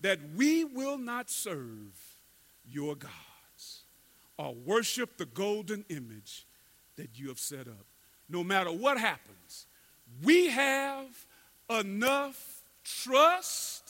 that 0.00 0.18
we 0.34 0.64
will 0.64 0.98
not 0.98 1.30
serve 1.30 1.92
your 2.68 2.94
gods 2.94 3.82
or 4.38 4.54
worship 4.54 5.18
the 5.18 5.26
golden 5.26 5.84
image 5.88 6.46
that 6.96 7.18
you 7.18 7.28
have 7.28 7.38
set 7.38 7.68
up. 7.68 7.84
No 8.28 8.42
matter 8.42 8.70
what 8.70 8.98
happens, 8.98 9.66
we 10.22 10.48
have 10.48 11.26
enough 11.68 12.62
trust 12.84 13.89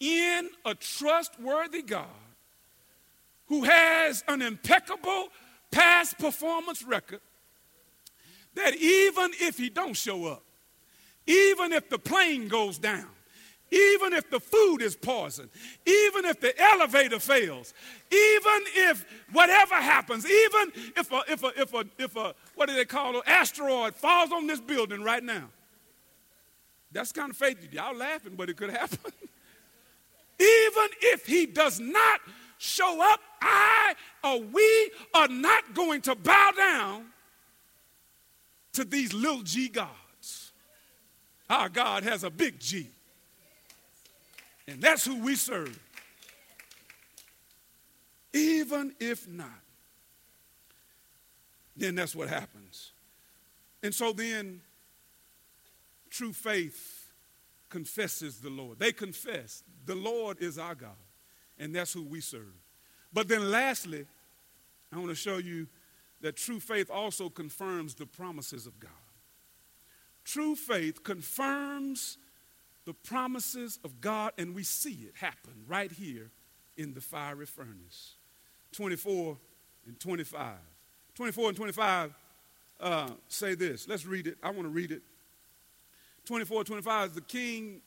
in 0.00 0.48
a 0.64 0.74
trustworthy 0.74 1.82
God 1.82 2.06
who 3.46 3.64
has 3.64 4.24
an 4.26 4.42
impeccable 4.42 5.28
past 5.70 6.18
performance 6.18 6.82
record 6.82 7.20
that 8.54 8.74
even 8.76 9.30
if 9.40 9.56
he 9.56 9.68
don't 9.68 9.94
show 9.94 10.26
up 10.26 10.42
even 11.26 11.72
if 11.72 11.88
the 11.90 11.98
plane 11.98 12.48
goes 12.48 12.78
down 12.78 13.06
even 13.70 14.12
if 14.12 14.28
the 14.30 14.40
food 14.40 14.78
is 14.82 14.96
poisoned, 14.96 15.48
even 15.86 16.24
if 16.24 16.40
the 16.40 16.58
elevator 16.60 17.20
fails, 17.20 17.72
even 18.10 18.62
if 18.74 19.06
whatever 19.32 19.76
happens, 19.76 20.26
even 20.26 20.72
if 20.96 21.12
a, 21.12 21.22
if 21.28 21.42
a, 21.44 21.60
if 21.60 21.74
a, 21.74 21.84
if 21.98 22.16
a 22.16 22.34
what 22.56 22.68
do 22.68 22.74
they 22.74 22.84
call 22.84 23.14
it, 23.14 23.16
an 23.16 23.22
asteroid 23.26 23.94
falls 23.94 24.32
on 24.32 24.46
this 24.46 24.60
building 24.60 25.02
right 25.02 25.22
now. 25.22 25.48
That's 26.92 27.12
kind 27.12 27.30
of 27.30 27.36
faith. 27.36 27.72
Y'all 27.72 27.96
laughing, 27.96 28.34
but 28.36 28.50
it 28.50 28.56
could 28.56 28.70
happen. 28.70 28.98
even 30.40 30.88
if 31.02 31.26
he 31.26 31.46
does 31.46 31.78
not 31.78 32.20
show 32.58 33.02
up, 33.02 33.20
I 33.42 33.94
or 34.24 34.40
we 34.40 34.90
are 35.14 35.28
not 35.28 35.74
going 35.74 36.02
to 36.02 36.14
bow 36.14 36.52
down 36.56 37.06
to 38.72 38.84
these 38.84 39.12
little 39.12 39.42
g 39.42 39.68
gods. 39.68 40.52
Our 41.50 41.68
God 41.68 42.04
has 42.04 42.22
a 42.22 42.30
big 42.30 42.60
G. 42.60 42.88
And 44.68 44.80
that's 44.80 45.04
who 45.04 45.20
we 45.20 45.34
serve. 45.34 45.78
Even 48.32 48.94
if 49.00 49.26
not, 49.28 49.48
then 51.76 51.96
that's 51.96 52.14
what 52.14 52.28
happens. 52.28 52.92
And 53.82 53.92
so 53.92 54.12
then, 54.12 54.60
true 56.08 56.32
faith 56.32 56.99
confesses 57.70 58.40
the 58.40 58.50
Lord. 58.50 58.78
They 58.78 58.92
confess 58.92 59.62
the 59.86 59.94
Lord 59.94 60.42
is 60.42 60.58
our 60.58 60.74
God, 60.74 60.90
and 61.58 61.74
that's 61.74 61.92
who 61.92 62.04
we 62.04 62.20
serve. 62.20 62.54
But 63.12 63.28
then, 63.28 63.50
lastly, 63.50 64.06
I 64.92 64.96
want 64.96 65.08
to 65.08 65.14
show 65.14 65.38
you 65.38 65.66
that 66.20 66.36
true 66.36 66.60
faith 66.60 66.90
also 66.90 67.30
confirms 67.30 67.94
the 67.94 68.06
promises 68.06 68.66
of 68.66 68.78
God. 68.78 68.90
True 70.24 70.54
faith 70.54 71.02
confirms 71.02 72.18
the 72.84 72.92
promises 72.92 73.78
of 73.84 74.00
God, 74.00 74.32
and 74.36 74.54
we 74.54 74.62
see 74.62 75.06
it 75.08 75.14
happen 75.14 75.64
right 75.66 75.90
here 75.90 76.30
in 76.76 76.94
the 76.94 77.00
fiery 77.00 77.46
furnace. 77.46 78.14
24 78.72 79.36
and 79.86 79.98
25. 79.98 80.54
24 81.14 81.48
and 81.48 81.56
25 81.56 82.14
uh, 82.80 83.10
say 83.28 83.54
this. 83.54 83.88
Let's 83.88 84.06
read 84.06 84.26
it. 84.26 84.38
I 84.42 84.50
want 84.50 84.62
to 84.62 84.68
read 84.68 84.92
it. 84.92 85.02
24 86.26 86.64
25, 86.64 87.14
the 87.14 87.20
king, 87.20 87.80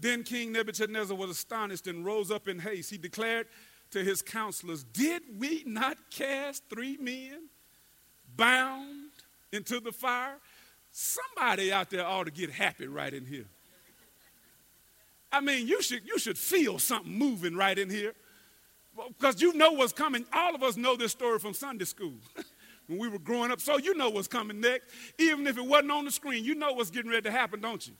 then 0.00 0.22
King 0.22 0.52
Nebuchadnezzar 0.52 1.16
was 1.16 1.30
astonished 1.30 1.86
and 1.86 2.04
rose 2.04 2.30
up 2.30 2.48
in 2.48 2.58
haste. 2.58 2.90
He 2.90 2.98
declared 2.98 3.46
to 3.90 4.04
his 4.04 4.22
counselors, 4.22 4.84
Did 4.84 5.22
we 5.38 5.62
not 5.66 5.96
cast 6.10 6.64
three 6.68 6.96
men 6.98 7.48
bound 8.36 9.10
into 9.52 9.80
the 9.80 9.92
fire? 9.92 10.36
Somebody 10.90 11.72
out 11.72 11.90
there 11.90 12.06
ought 12.06 12.24
to 12.24 12.30
get 12.30 12.50
happy 12.50 12.86
right 12.86 13.12
in 13.12 13.26
here. 13.26 13.46
I 15.30 15.40
mean, 15.40 15.66
you 15.66 15.82
should, 15.82 16.06
you 16.06 16.18
should 16.18 16.38
feel 16.38 16.78
something 16.78 17.12
moving 17.12 17.54
right 17.54 17.78
in 17.78 17.90
here 17.90 18.14
because 19.08 19.40
you 19.42 19.52
know 19.52 19.72
what's 19.72 19.92
coming. 19.92 20.24
All 20.32 20.54
of 20.54 20.62
us 20.62 20.76
know 20.76 20.96
this 20.96 21.12
story 21.12 21.38
from 21.38 21.54
Sunday 21.54 21.84
school 21.84 22.14
when 22.88 22.98
we 22.98 23.08
were 23.08 23.18
growing 23.18 23.52
up. 23.52 23.60
So 23.60 23.78
you 23.78 23.94
know 23.94 24.10
what's 24.10 24.28
coming 24.28 24.60
next. 24.60 24.90
Even 25.18 25.46
if 25.46 25.56
it 25.56 25.64
wasn't 25.64 25.92
on 25.92 26.04
the 26.04 26.10
screen, 26.10 26.44
you 26.44 26.54
know 26.54 26.72
what's 26.72 26.90
getting 26.90 27.10
ready 27.10 27.22
to 27.22 27.30
happen, 27.30 27.60
don't 27.60 27.86
you? 27.86 27.92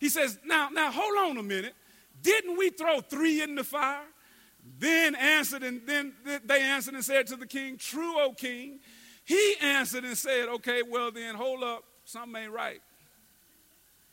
He 0.00 0.08
says, 0.08 0.38
now, 0.44 0.68
now 0.70 0.90
hold 0.90 1.30
on 1.30 1.36
a 1.36 1.42
minute. 1.42 1.74
Didn't 2.22 2.56
we 2.56 2.70
throw 2.70 3.00
three 3.00 3.42
in 3.42 3.54
the 3.54 3.64
fire? 3.64 4.02
Then 4.78 5.14
answered, 5.14 5.62
and 5.62 5.82
then 5.86 6.12
they 6.44 6.60
answered 6.60 6.94
and 6.94 7.04
said 7.04 7.26
to 7.28 7.36
the 7.36 7.46
king, 7.46 7.76
True, 7.76 8.18
O 8.20 8.32
king. 8.32 8.80
He 9.24 9.54
answered 9.60 10.04
and 10.04 10.16
said, 10.16 10.48
Okay, 10.48 10.82
well 10.82 11.10
then 11.10 11.34
hold 11.34 11.62
up, 11.62 11.84
something 12.04 12.42
ain't 12.42 12.52
right. 12.52 12.80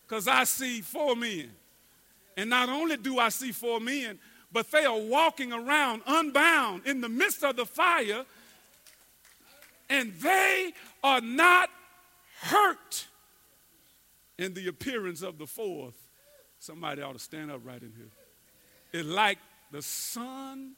Because 0.05 0.27
I 0.27 0.43
see 0.45 0.81
four 0.81 1.15
men. 1.15 1.51
And 2.37 2.49
not 2.49 2.69
only 2.69 2.97
do 2.97 3.19
I 3.19 3.29
see 3.29 3.51
four 3.51 3.79
men, 3.79 4.19
but 4.51 4.71
they 4.71 4.85
are 4.85 4.97
walking 4.97 5.51
around 5.51 6.01
unbound 6.05 6.85
in 6.85 7.01
the 7.01 7.09
midst 7.09 7.43
of 7.43 7.57
the 7.57 7.65
fire, 7.65 8.25
and 9.89 10.13
they 10.15 10.73
are 11.03 11.21
not 11.21 11.69
hurt 12.41 13.07
in 14.37 14.53
the 14.53 14.67
appearance 14.67 15.21
of 15.21 15.37
the 15.37 15.47
fourth. 15.47 15.95
Somebody 16.59 17.01
ought 17.01 17.13
to 17.13 17.19
stand 17.19 17.51
up 17.51 17.61
right 17.63 17.81
in 17.81 17.93
here. 17.95 18.11
It's 18.93 19.07
like 19.07 19.37
the 19.71 19.81
Son 19.81 20.73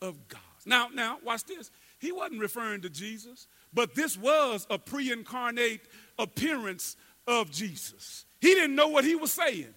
of 0.00 0.28
God. 0.28 0.40
Now, 0.66 0.88
now, 0.92 1.18
watch 1.24 1.44
this. 1.44 1.70
He 1.98 2.12
wasn't 2.12 2.40
referring 2.40 2.82
to 2.82 2.90
Jesus, 2.90 3.46
but 3.72 3.94
this 3.94 4.16
was 4.16 4.66
a 4.70 4.78
pre 4.78 5.12
incarnate 5.12 5.80
appearance 6.18 6.96
of 7.26 7.50
Jesus. 7.50 8.24
He 8.40 8.54
didn't 8.54 8.74
know 8.74 8.88
what 8.88 9.04
he 9.04 9.14
was 9.14 9.32
saying. 9.32 9.74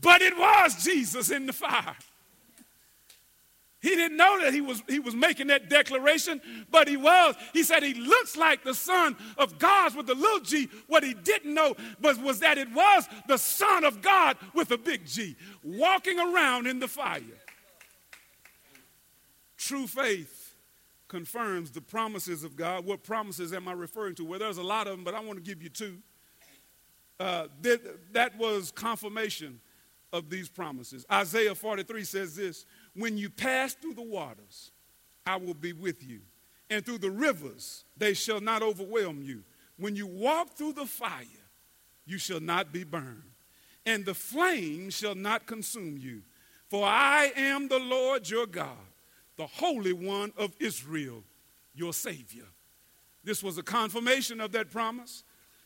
But 0.00 0.20
it 0.20 0.36
was 0.36 0.82
Jesus 0.82 1.30
in 1.30 1.46
the 1.46 1.52
fire. 1.52 1.96
He 3.82 3.96
didn't 3.96 4.16
know 4.16 4.40
that 4.40 4.54
he 4.54 4.60
was, 4.60 4.80
he 4.88 5.00
was 5.00 5.16
making 5.16 5.48
that 5.48 5.68
declaration, 5.68 6.40
but 6.70 6.86
he 6.86 6.96
was. 6.96 7.34
He 7.52 7.64
said 7.64 7.82
he 7.82 7.94
looks 7.94 8.36
like 8.36 8.62
the 8.62 8.74
Son 8.74 9.16
of 9.36 9.58
God 9.58 9.96
with 9.96 10.08
a 10.08 10.14
little 10.14 10.38
g. 10.38 10.68
What 10.86 11.02
he 11.02 11.14
didn't 11.14 11.52
know 11.52 11.74
was, 12.00 12.16
was 12.16 12.38
that 12.38 12.58
it 12.58 12.72
was 12.72 13.08
the 13.26 13.36
Son 13.36 13.84
of 13.84 14.00
God 14.00 14.36
with 14.54 14.70
a 14.70 14.78
big 14.78 15.04
G, 15.04 15.36
walking 15.64 16.20
around 16.20 16.68
in 16.68 16.78
the 16.78 16.86
fire. 16.86 17.22
True 19.56 19.88
faith 19.88 20.54
confirms 21.08 21.72
the 21.72 21.80
promises 21.80 22.44
of 22.44 22.54
God. 22.54 22.86
What 22.86 23.02
promises 23.02 23.52
am 23.52 23.66
I 23.66 23.72
referring 23.72 24.14
to? 24.16 24.24
Well, 24.24 24.38
there's 24.38 24.58
a 24.58 24.62
lot 24.62 24.86
of 24.86 24.92
them, 24.92 25.02
but 25.02 25.14
I 25.14 25.20
want 25.20 25.38
to 25.38 25.44
give 25.44 25.60
you 25.60 25.68
two. 25.68 25.98
Uh, 27.18 27.48
that, 27.62 28.12
that 28.12 28.38
was 28.38 28.70
confirmation 28.70 29.60
of 30.12 30.28
these 30.28 30.48
promises. 30.48 31.04
Isaiah 31.10 31.54
43 31.54 32.04
says 32.04 32.36
this 32.36 32.66
When 32.94 33.16
you 33.16 33.30
pass 33.30 33.74
through 33.74 33.94
the 33.94 34.02
waters, 34.02 34.70
I 35.26 35.36
will 35.36 35.54
be 35.54 35.72
with 35.72 36.02
you, 36.02 36.20
and 36.68 36.84
through 36.84 36.98
the 36.98 37.10
rivers, 37.10 37.84
they 37.96 38.14
shall 38.14 38.40
not 38.40 38.62
overwhelm 38.62 39.22
you. 39.22 39.42
When 39.78 39.96
you 39.96 40.06
walk 40.06 40.50
through 40.50 40.74
the 40.74 40.86
fire, 40.86 41.24
you 42.04 42.18
shall 42.18 42.40
not 42.40 42.72
be 42.72 42.84
burned, 42.84 43.22
and 43.86 44.04
the 44.04 44.14
flame 44.14 44.90
shall 44.90 45.14
not 45.14 45.46
consume 45.46 45.96
you. 45.96 46.22
For 46.68 46.84
I 46.86 47.32
am 47.36 47.68
the 47.68 47.78
Lord 47.78 48.28
your 48.28 48.46
God, 48.46 48.76
the 49.36 49.46
Holy 49.46 49.92
One 49.92 50.32
of 50.36 50.54
Israel, 50.58 51.22
your 51.74 51.92
Savior. 51.92 52.46
This 53.24 53.42
was 53.42 53.58
a 53.58 53.62
confirmation 53.62 54.40
of 54.40 54.52
that 54.52 54.70
promise. 54.70 55.22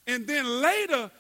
And 0.07 0.27
then 0.27 0.61
later 0.61 1.11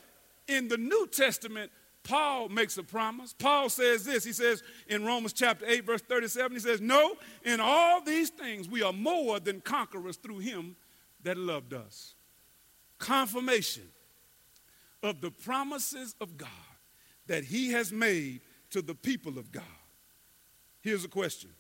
in 0.49 0.69
the 0.69 0.77
New 0.77 1.07
Testament, 1.09 1.71
Paul 2.07 2.49
makes 2.49 2.79
a 2.79 2.85
promise. 2.85 3.33
Paul 3.33 3.69
says 3.69 4.05
this. 4.05 4.25
He 4.25 4.33
says 4.33 4.63
in 4.87 5.05
Romans 5.05 5.33
chapter 5.33 5.67
8, 5.67 5.85
verse 5.85 6.03
37, 6.03 6.53
he 6.53 6.61
says, 6.61 6.81
No, 6.81 7.17
in 7.45 7.59
all 7.59 8.01
these 8.01 8.31
things 8.31 8.69
we 8.69 8.83
are 8.83 8.93
more 8.93 9.41
than 9.41 9.61
conquerors 9.61 10.17
through 10.17 10.39
him 10.39 10.77
that 11.25 11.37
loved 11.37 11.75
us. 11.75 12.15
Confirmation 12.99 13.89
of 15.03 15.21
the 15.21 15.33
promises 15.33 16.15
of 16.21 16.37
God 16.37 16.49
that 17.27 17.45
he 17.45 17.73
has 17.73 17.93
made 17.93 18.41
to 18.71 18.83
the 18.83 18.95
people 18.95 19.37
of 19.37 19.51
God. 19.51 19.65
Here's 20.83 21.05
a 21.05 21.09
question 21.09 21.51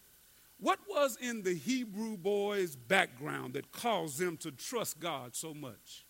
What 0.61 0.78
was 0.88 1.18
in 1.20 1.42
the 1.42 1.55
Hebrew 1.55 2.16
boys' 2.16 2.76
background 2.76 3.55
that 3.55 3.72
caused 3.72 4.20
them 4.20 4.36
to 4.38 4.53
trust 4.53 5.01
God 5.01 5.34
so 5.34 5.53
much? 5.53 6.07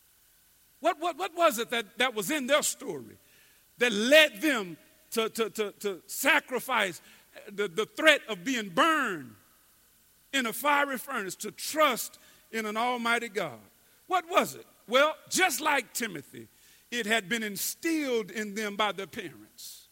What, 0.80 1.00
what, 1.00 1.16
what 1.16 1.34
was 1.34 1.58
it 1.58 1.70
that, 1.70 1.96
that 1.96 2.14
was 2.14 2.30
in 2.30 2.46
their 2.46 2.62
story 2.62 3.16
that 3.78 3.92
led 3.92 4.40
them 4.40 4.76
to, 5.12 5.28
to, 5.30 5.50
to, 5.50 5.72
to 5.80 6.02
sacrifice 6.06 7.00
the, 7.52 7.68
the 7.68 7.86
threat 7.86 8.20
of 8.28 8.44
being 8.44 8.68
burned 8.68 9.34
in 10.32 10.46
a 10.46 10.52
fiery 10.52 10.98
furnace 10.98 11.34
to 11.36 11.50
trust 11.50 12.18
in 12.50 12.66
an 12.66 12.76
almighty 12.76 13.28
God? 13.28 13.58
What 14.06 14.28
was 14.30 14.54
it? 14.54 14.66
Well, 14.88 15.14
just 15.28 15.60
like 15.60 15.92
Timothy, 15.92 16.48
it 16.90 17.06
had 17.06 17.28
been 17.28 17.42
instilled 17.42 18.30
in 18.30 18.54
them 18.54 18.76
by 18.76 18.92
their 18.92 19.06
parents, 19.06 19.88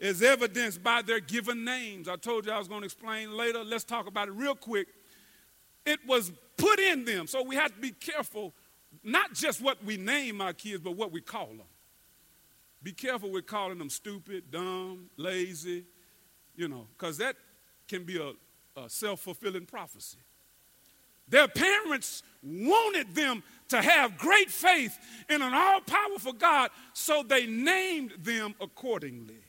as 0.00 0.22
evidenced 0.22 0.82
by 0.82 1.02
their 1.02 1.20
given 1.20 1.64
names. 1.64 2.08
I 2.08 2.16
told 2.16 2.46
you 2.46 2.52
I 2.52 2.58
was 2.58 2.68
going 2.68 2.80
to 2.80 2.86
explain 2.86 3.36
later. 3.36 3.62
Let's 3.62 3.84
talk 3.84 4.06
about 4.06 4.28
it 4.28 4.32
real 4.32 4.54
quick. 4.54 4.88
It 5.84 6.00
was 6.06 6.32
put 6.56 6.78
in 6.78 7.04
them, 7.04 7.26
so 7.26 7.42
we 7.42 7.56
have 7.56 7.74
to 7.74 7.80
be 7.80 7.90
careful, 7.90 8.54
not 9.04 9.34
just 9.34 9.60
what 9.60 9.82
we 9.84 9.96
name 9.96 10.40
our 10.40 10.52
kids, 10.52 10.80
but 10.82 10.96
what 10.96 11.12
we 11.12 11.20
call 11.20 11.46
them. 11.46 11.66
Be 12.82 12.92
careful 12.92 13.30
with 13.30 13.46
calling 13.46 13.78
them 13.78 13.90
stupid, 13.90 14.50
dumb, 14.50 15.10
lazy, 15.16 15.84
you 16.54 16.68
know, 16.68 16.86
because 16.96 17.18
that 17.18 17.36
can 17.88 18.04
be 18.04 18.18
a, 18.18 18.32
a 18.80 18.88
self 18.88 19.20
fulfilling 19.20 19.66
prophecy. 19.66 20.18
Their 21.28 21.48
parents 21.48 22.22
wanted 22.42 23.14
them 23.14 23.42
to 23.68 23.82
have 23.82 24.16
great 24.16 24.50
faith 24.50 24.98
in 25.28 25.42
an 25.42 25.52
all 25.52 25.80
powerful 25.80 26.32
God, 26.32 26.70
so 26.94 27.22
they 27.22 27.46
named 27.46 28.12
them 28.18 28.54
accordingly. 28.60 29.42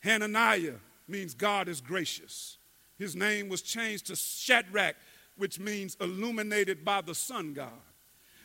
Hananiah 0.00 0.74
means 1.06 1.34
God 1.34 1.68
is 1.68 1.80
gracious. 1.80 2.58
His 2.98 3.14
name 3.14 3.48
was 3.48 3.62
changed 3.62 4.06
to 4.06 4.16
Shadrach, 4.16 4.96
which 5.36 5.60
means 5.60 5.96
illuminated 6.00 6.84
by 6.84 7.00
the 7.00 7.14
sun 7.14 7.52
god. 7.52 7.70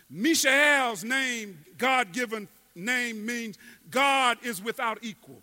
Mishael's 0.09 1.03
name, 1.03 1.57
God 1.77 2.11
given 2.11 2.47
name 2.75 3.25
means 3.25 3.57
God 3.89 4.37
is 4.43 4.61
without 4.61 4.99
equal. 5.01 5.41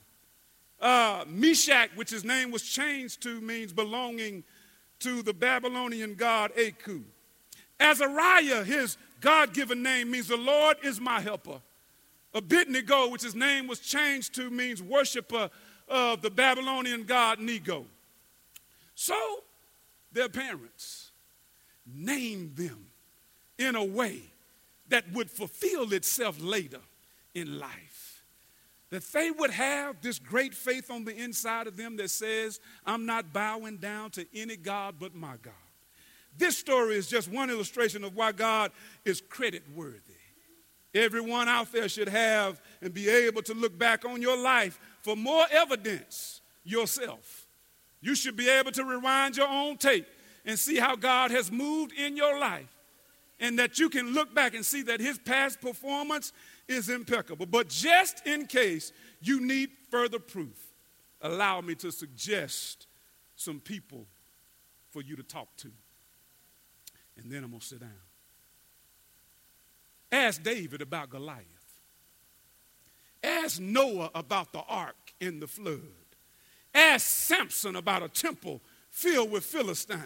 Uh, 0.81 1.25
Meshach, 1.29 1.91
which 1.95 2.11
his 2.11 2.25
name 2.25 2.51
was 2.51 2.63
changed 2.63 3.23
to, 3.23 3.41
means 3.41 3.73
belonging 3.73 4.43
to 5.01 5.23
the 5.23 5.35
Babylonian 5.35 6.15
god 6.15 6.53
Aku. 6.59 7.03
Azariah, 7.79 8.65
his 8.65 8.97
God 9.21 9.53
given 9.53 9.83
name, 9.83 10.11
means 10.11 10.29
the 10.29 10.37
Lord 10.37 10.79
is 10.83 11.01
my 11.01 11.21
helper. 11.21 11.61
Abednego, 12.33 13.09
which 13.09 13.23
his 13.23 13.35
name 13.35 13.67
was 13.67 13.81
changed 13.81 14.35
to, 14.37 14.51
means 14.51 14.83
worshiper 14.83 15.51
of 15.89 16.23
the 16.23 16.31
Babylonian 16.31 17.05
god 17.05 17.41
Nego. 17.41 17.85
So 18.95 19.17
their 20.13 20.29
parents 20.29 21.11
named 21.87 22.57
them 22.57 22.87
in 23.59 23.75
a 23.75 23.85
way 23.85 24.21
that 24.89 25.11
would 25.13 25.31
fulfill 25.31 25.93
itself 25.93 26.41
later 26.41 26.81
in 27.35 27.59
life. 27.59 28.25
That 28.91 29.05
they 29.13 29.31
would 29.31 29.51
have 29.51 30.01
this 30.01 30.19
great 30.19 30.53
faith 30.53 30.91
on 30.91 31.05
the 31.05 31.15
inside 31.15 31.67
of 31.67 31.77
them 31.77 31.97
that 31.99 32.11
says, 32.11 32.61
I'm 32.85 33.07
not 33.07 33.33
bowing 33.33 33.77
down 33.77 34.11
to 34.13 34.27
any 34.35 34.57
God 34.57 34.97
but 34.99 35.15
my 35.15 35.37
God. 35.43 35.53
This 36.37 36.59
story 36.59 36.97
is 36.97 37.09
just 37.09 37.31
one 37.31 37.51
illustration 37.51 38.03
of 38.03 38.17
why 38.17 38.33
God 38.33 38.73
is 39.05 39.21
credit 39.21 39.63
worthy. 39.75 40.01
Everyone 40.93 41.49
out 41.49 41.71
there 41.71 41.89
should 41.89 42.09
have 42.09 42.61
and 42.83 42.93
be 42.93 43.09
able 43.09 43.43
to 43.43 43.55
look 43.55 43.79
back 43.79 44.05
on 44.05 44.21
your 44.21 44.37
life 44.37 44.79
for 45.03 45.15
more 45.15 45.45
evidence 45.53 46.41
yourself. 46.65 47.47
You 48.01 48.15
should 48.15 48.37
be 48.37 48.49
able 48.49 48.73
to 48.73 48.85
rewind 48.85 49.37
your 49.37 49.49
own 49.49 49.77
tape 49.77 50.07
and 50.45 50.59
see 50.59 50.79
how 50.79 50.97
God 50.97 51.31
has 51.31 51.53
moved 51.53 51.93
in 51.93 52.17
your 52.17 52.39
life 52.41 52.67
and 53.39 53.59
that 53.59 53.79
you 53.79 53.89
can 53.89 54.13
look 54.13 54.35
back 54.35 54.55
and 54.55 54.65
see 54.65 54.83
that 54.83 55.01
his 55.01 55.19
past 55.19 55.61
performance 55.61 56.33
is 56.71 56.89
impeccable. 56.89 57.47
But 57.47 57.69
just 57.69 58.27
in 58.27 58.47
case 58.47 58.93
you 59.21 59.41
need 59.41 59.71
further 59.91 60.19
proof, 60.19 60.73
allow 61.21 61.61
me 61.61 61.75
to 61.77 61.91
suggest 61.91 62.87
some 63.37 63.61
people 63.61 64.07
for 64.91 65.03
you 65.03 65.17
to 65.17 65.23
talk 65.23 65.49
to. 65.59 65.71
And 67.17 67.31
then 67.31 67.45
I'm 67.45 67.51
going 67.51 67.61
to 67.61 67.67
sit 67.67 67.81
down. 67.81 67.91
Ask 70.13 70.43
David 70.43 70.81
about 70.81 71.11
Goliath. 71.11 71.45
Ask 73.23 73.61
Noah 73.61 74.11
about 74.15 74.53
the 74.53 74.61
ark 74.61 74.97
in 75.21 75.41
the 75.41 75.47
flood. 75.47 75.81
Ask 76.75 77.07
Samson 77.07 77.77
about 77.77 78.03
a 78.03 78.09
temple 78.09 78.61
filled 78.91 79.31
with 79.31 79.45
Philistines. 79.45 80.03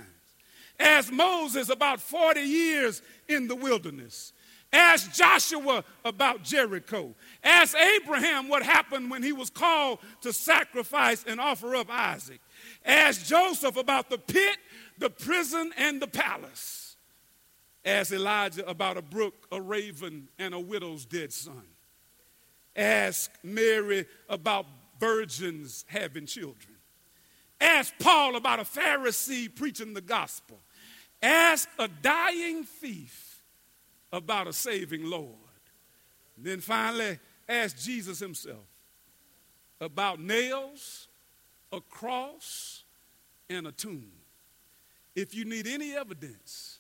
Ask 0.79 1.13
Moses 1.13 1.69
about 1.69 2.01
40 2.01 2.41
years 2.41 3.03
in 3.29 3.47
the 3.47 3.55
wilderness. 3.55 4.33
Ask 4.75 5.13
Joshua 5.13 5.85
about 6.05 6.43
Jericho. 6.43 7.15
Ask 7.45 7.77
Abraham 7.77 8.49
what 8.49 8.65
happened 8.65 9.09
when 9.09 9.23
he 9.23 9.33
was 9.33 9.49
called 9.49 10.01
to 10.23 10.33
sacrifice 10.33 11.25
and 11.29 11.41
offer 11.41 11.77
up 11.77 11.87
Isaac. 11.89 12.41
Ask 12.85 13.25
Joseph 13.25 13.77
about 13.77 14.11
the 14.11 14.19
pit, 14.19 14.57
the 14.99 15.11
prison, 15.11 15.73
and 15.79 16.03
the 16.03 16.09
palace. 16.09 16.97
Ask 17.85 18.11
Elijah 18.11 18.69
about 18.69 18.97
a 18.97 19.03
brook, 19.03 19.47
a 19.53 19.61
raven, 19.61 20.29
and 20.41 20.53
a 20.53 20.59
widow's 20.59 21.05
dead 21.05 21.33
son. 21.33 21.63
Ask 22.75 23.31
Mary 23.45 24.07
about 24.29 24.67
virgins 24.99 25.85
having 25.87 26.27
children. 26.27 26.75
Ask 27.61 27.95
Paul 28.01 28.35
about 28.35 28.59
a 28.59 28.65
Pharisee 28.65 29.55
preaching 29.55 29.95
the 29.95 30.01
gospel. 30.01 30.59
Ask 31.23 31.69
a 31.79 31.87
dying 31.87 32.65
thief 32.65 33.34
about 34.15 34.47
a 34.47 34.53
saving 34.53 35.05
Lord. 35.05 35.29
And 36.37 36.47
then 36.47 36.61
finally, 36.61 37.19
ask 37.49 37.77
Jesus 37.77 38.21
himself 38.21 38.65
about 39.81 40.21
nails, 40.21 41.09
a 41.73 41.81
cross, 41.81 42.85
and 43.51 43.67
a 43.67 43.73
tomb. 43.73 44.13
If 45.17 45.35
you 45.35 45.45
need 45.45 45.67
any 45.67 45.95
evidence 45.95 46.79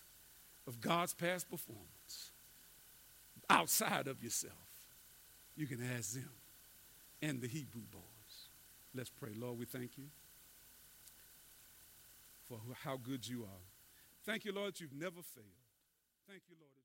of 0.66 0.80
God's 0.80 1.12
past 1.12 1.50
performance 1.50 2.30
outside 3.50 4.06
of 4.06 4.22
yourself, 4.22 4.54
you 5.56 5.66
can 5.66 5.80
ask 5.96 6.14
them 6.14 6.30
and 7.20 7.40
the 7.40 7.48
Hebrew 7.48 7.82
boys. 7.90 8.02
Let's 8.94 9.10
pray. 9.10 9.30
Lord, 9.36 9.58
we 9.58 9.64
thank 9.64 9.98
you 9.98 10.04
for 12.48 12.58
how 12.84 12.96
good 12.96 13.26
you 13.26 13.42
are. 13.42 13.64
Thank 14.24 14.44
you, 14.44 14.52
Lord, 14.52 14.78
you've 14.78 14.94
never 14.94 15.20
failed. 15.34 15.46
Thank 16.28 16.42
you, 16.48 16.56
Lord. 16.60 16.83